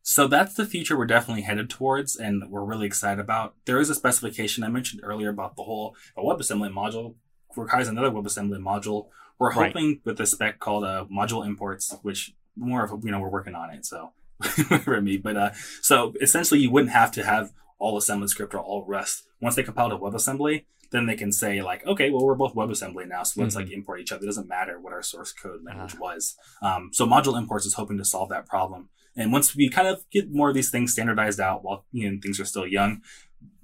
[0.02, 3.54] So that's the future we're definitely headed towards, and we're really excited about.
[3.66, 7.14] There is a specification I mentioned earlier about the whole WebAssembly module
[7.56, 9.08] requires another WebAssembly module.
[9.38, 10.00] We're hoping right.
[10.04, 13.54] with a spec called uh, module imports, which more of a, you know we're working
[13.54, 13.84] on it.
[13.86, 14.12] So
[14.68, 18.60] whatever it But uh, so essentially, you wouldn't have to have all assembly script or
[18.60, 19.24] all Rust.
[19.40, 23.08] Once they compile to WebAssembly, then they can say like, okay, well, we're both WebAssembly
[23.08, 23.64] now, so let's mm-hmm.
[23.64, 24.22] like import each other.
[24.22, 26.02] It doesn't matter what our source code language uh-huh.
[26.02, 26.36] was.
[26.62, 28.90] Um, so module imports is hoping to solve that problem.
[29.16, 32.18] And once we kind of get more of these things standardized out while you know
[32.22, 33.02] things are still young,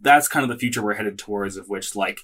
[0.01, 1.57] that's kind of the future we're headed towards.
[1.57, 2.21] Of which like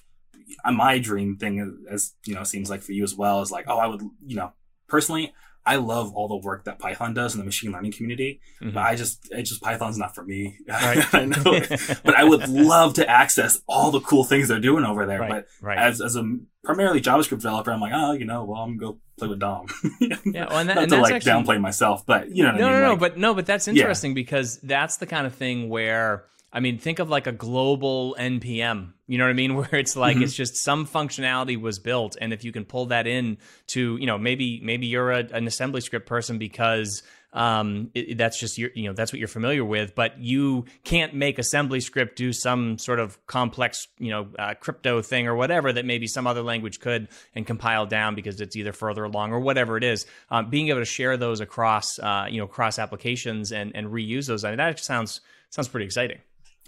[0.71, 3.77] my dream thing, as you know, seems like for you as well, is like, oh,
[3.77, 4.53] I would, you know,
[4.87, 5.33] personally,
[5.65, 8.73] I love all the work that Python does in the machine learning community, mm-hmm.
[8.73, 10.57] but I just, it just Python's not for me.
[10.85, 11.13] Right.
[11.15, 11.61] I know,
[12.03, 15.21] but I would love to access all the cool things they're doing over there.
[15.21, 15.29] Right.
[15.29, 15.77] But right.
[15.77, 18.99] as as a primarily JavaScript developer, I'm like, oh, you know, well, I'm gonna go
[19.17, 19.67] play with DOM.
[20.01, 22.67] yeah, well, and that, not and to like actually, downplay myself, but you know, no,
[22.67, 22.81] I mean?
[22.81, 24.15] no, like, no, but no, but that's interesting yeah.
[24.15, 26.25] because that's the kind of thing where
[26.55, 28.93] I mean, think of like a global NPM.
[29.07, 29.55] You know what I mean?
[29.57, 30.23] Where it's like mm-hmm.
[30.23, 33.37] it's just some functionality was built, and if you can pull that in
[33.67, 37.03] to, you know, maybe maybe you're a, an assembly script person because
[37.33, 39.95] um, it, that's just your, you know, that's what you're familiar with.
[39.95, 45.01] But you can't make assembly script do some sort of complex, you know, uh, crypto
[45.01, 48.71] thing or whatever that maybe some other language could and compile down because it's either
[48.71, 50.05] further along or whatever it is.
[50.31, 54.27] Um, being able to share those across, uh, you know, cross applications and and reuse
[54.27, 56.19] those, I mean, that sounds sounds pretty exciting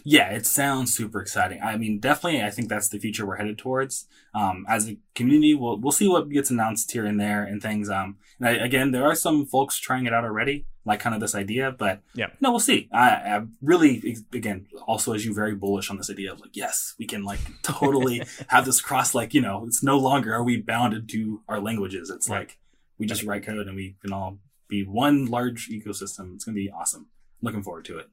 [0.10, 1.60] yeah, it sounds super exciting.
[1.62, 4.08] I mean, definitely, I think that's the future we're headed towards.
[4.34, 7.90] Um, as a community, we'll we'll see what gets announced here and there and things.
[7.90, 11.20] Um, and I, again, there are some folks trying it out already, like kind of
[11.20, 12.88] this idea, but yeah, no, we'll see.
[12.94, 16.96] I, I really, again, also as you, very bullish on this idea of like, yes,
[16.98, 19.14] we can like totally have this cross.
[19.14, 22.10] Like, you know, it's no longer are we bounded to our languages.
[22.10, 22.40] It's right.
[22.40, 22.58] like
[22.98, 24.40] we just write code and we can all
[24.70, 26.36] be one large ecosystem.
[26.36, 27.08] It's gonna be awesome.
[27.42, 28.08] Looking forward to it.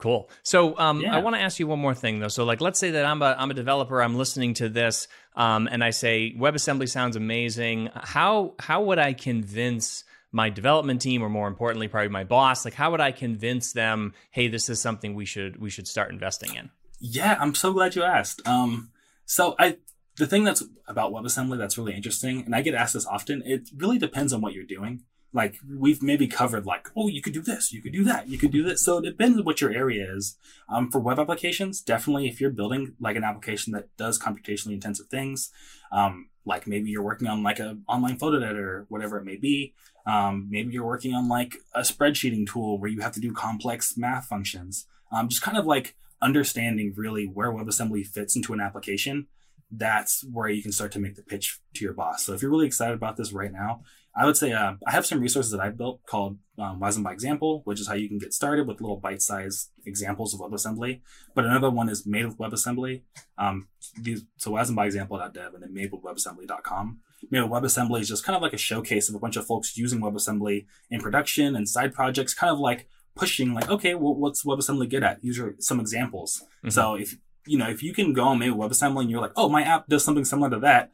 [0.00, 0.30] Cool.
[0.42, 1.14] So um, yeah.
[1.14, 2.28] I want to ask you one more thing though.
[2.28, 4.02] So like, let's say that I'm a I'm a developer.
[4.02, 7.90] I'm listening to this, um, and I say WebAssembly sounds amazing.
[7.94, 12.64] How how would I convince my development team, or more importantly, probably my boss?
[12.64, 14.14] Like, how would I convince them?
[14.30, 16.70] Hey, this is something we should we should start investing in.
[16.98, 18.46] Yeah, I'm so glad you asked.
[18.48, 18.90] Um,
[19.26, 19.76] so I
[20.16, 23.42] the thing that's about WebAssembly that's really interesting, and I get asked this often.
[23.44, 27.32] It really depends on what you're doing like we've maybe covered like oh you could
[27.32, 28.84] do this you could do that you could do this.
[28.84, 30.36] So it depends what your area is.
[30.68, 35.06] Um, for web applications definitely if you're building like an application that does computationally intensive
[35.06, 35.50] things
[35.92, 39.74] um, like maybe you're working on like an online photo editor whatever it may be
[40.06, 43.96] um, maybe you're working on like a spreadsheeting tool where you have to do complex
[43.96, 49.26] math functions um, just kind of like understanding really where webassembly fits into an application
[49.70, 52.24] that's where you can start to make the pitch to your boss.
[52.24, 53.82] So if you're really excited about this right now
[54.16, 57.12] I would say uh, I have some resources that I've built called um, WASM by
[57.12, 61.00] Example, which is how you can get started with little bite-sized examples of WebAssembly.
[61.34, 63.02] But another one is Made with WebAssembly.
[63.38, 63.68] Um,
[64.00, 66.98] these, so WASM by Example.dev and then Made with WebAssembly.com.
[67.30, 69.76] Made with WebAssembly is just kind of like a showcase of a bunch of folks
[69.76, 74.44] using WebAssembly in production and side projects, kind of like pushing like, okay, well, what's
[74.44, 75.22] WebAssembly good at?
[75.22, 76.42] These are some examples.
[76.58, 76.70] Mm-hmm.
[76.70, 79.48] So if you know if you can go and make WebAssembly and you're like, oh,
[79.48, 80.90] my app does something similar to that,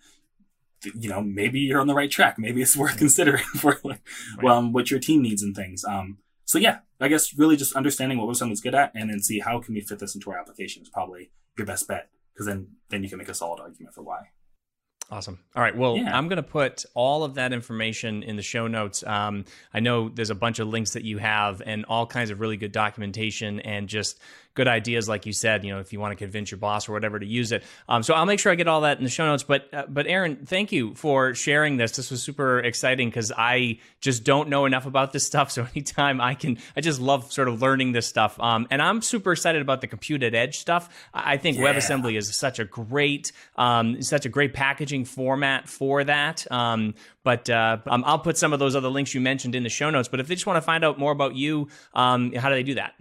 [0.85, 2.39] you know, maybe you're on the right track.
[2.39, 4.01] Maybe it's worth considering for like,
[4.43, 4.57] right.
[4.57, 5.85] um, what your team needs and things.
[5.85, 9.41] Um, so yeah, I guess really just understanding what is good at and then see
[9.41, 12.69] how can we fit this into our application is probably your best bet because then
[12.91, 14.29] then you can make a solid argument for why.
[15.11, 15.39] Awesome.
[15.55, 15.77] All right.
[15.77, 16.17] Well, yeah.
[16.17, 19.05] I'm going to put all of that information in the show notes.
[19.07, 22.41] Um, I know there's a bunch of links that you have and all kinds of
[22.41, 24.19] really good documentation and just
[24.57, 25.65] good ideas, like you said.
[25.65, 27.63] You know, if you want to convince your boss or whatever to use it.
[27.89, 29.45] Um, so I'll make sure I get all that in the show notes.
[29.45, 31.93] But uh, but Aaron, thank you for sharing this.
[31.93, 35.37] This was super exciting because I just don't know enough about this stuff.
[35.57, 38.39] So anytime I can, I just love sort of learning this stuff.
[38.41, 40.89] Um, and I'm super excited about the Compute@Edge stuff.
[41.15, 41.73] I think yeah.
[41.73, 46.51] WebAssembly is such a great, um, such a great packaging format for that.
[46.51, 49.69] Um, but uh, um, I'll put some of those other links you mentioned in the
[49.69, 50.09] show notes.
[50.09, 52.63] But if they just want to find out more about you, um, how do they
[52.63, 52.95] do that?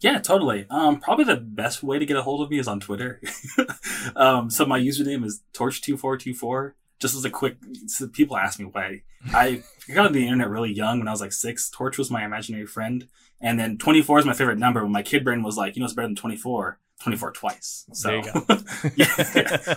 [0.00, 0.66] Yeah, totally.
[0.70, 3.20] Um, probably the best way to get a hold of me is on Twitter.
[4.16, 6.72] um, so my username is torch2424.
[7.00, 9.02] Just as a quick, so people ask me why.
[9.32, 11.70] I got on the internet really young when I was like six.
[11.70, 13.08] Torch was my imaginary friend.
[13.40, 14.82] And then 24 is my favorite number.
[14.82, 16.80] When my kid brain was like, you know, it's better than 24.
[17.00, 17.84] 24 twice.
[17.92, 18.10] So
[18.96, 19.06] yeah,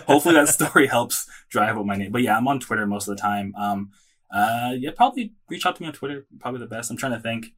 [0.06, 2.10] hopefully that story helps drive what my name.
[2.10, 3.54] But yeah, I'm on Twitter most of the time.
[3.56, 3.92] Um,
[4.32, 6.26] uh, yeah, probably reach out to me on Twitter.
[6.40, 6.90] Probably the best.
[6.90, 7.52] I'm trying to think.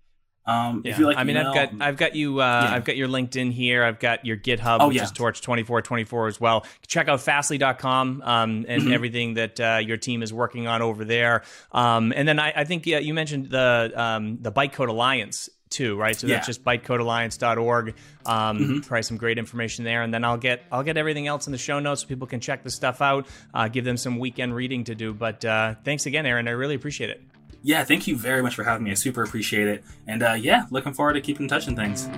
[0.46, 0.98] Um, yeah.
[0.98, 2.74] like, I mean, email, I've got I've got you uh, yeah.
[2.74, 3.82] I've got your LinkedIn here.
[3.82, 5.04] I've got your GitHub, oh, which yeah.
[5.04, 6.66] is Torch twenty four twenty four as well.
[6.86, 8.92] Check out Fastly.com um, and mm-hmm.
[8.92, 11.42] everything that uh, your team is working on over there.
[11.72, 16.14] Um, and then I, I think you mentioned the um, the Bytecode Alliance too, right?
[16.14, 16.36] So yeah.
[16.36, 17.94] that's just bytecodealliance.org.
[18.26, 18.80] Um, mm-hmm.
[18.80, 21.58] Probably some great information there, and then I'll get I'll get everything else in the
[21.58, 23.26] show notes so people can check the stuff out.
[23.52, 25.14] Uh, give them some weekend reading to do.
[25.14, 26.48] But uh, thanks again, Aaron.
[26.48, 27.22] I really appreciate it
[27.64, 28.90] yeah, thank you very much for having me.
[28.90, 29.84] I super appreciate it.
[30.06, 32.08] And uh, yeah, looking forward to keeping in touch and things.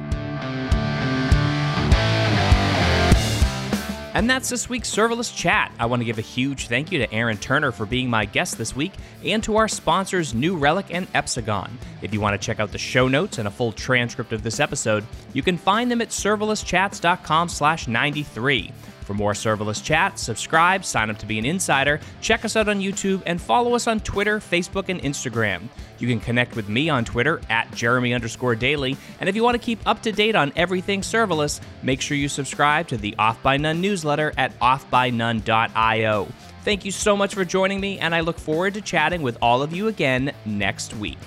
[4.12, 5.70] And that's this week's Serverless Chat.
[5.78, 8.58] I want to give a huge thank you to Aaron Turner for being my guest
[8.58, 11.70] this week and to our sponsors New Relic and Epsagon.
[12.02, 14.58] If you want to check out the show notes and a full transcript of this
[14.58, 18.72] episode, you can find them at serverlesschats.com slash 93.
[19.06, 22.80] For more serverless chat, subscribe, sign up to be an insider, check us out on
[22.80, 25.68] YouTube, and follow us on Twitter, Facebook, and Instagram.
[26.00, 28.96] You can connect with me on Twitter at Jeremy underscore Daly.
[29.20, 32.28] And if you want to keep up to date on everything serverless, make sure you
[32.28, 36.26] subscribe to the Off by None newsletter at offbynone.io.
[36.64, 39.62] Thank you so much for joining me, and I look forward to chatting with all
[39.62, 41.18] of you again next week.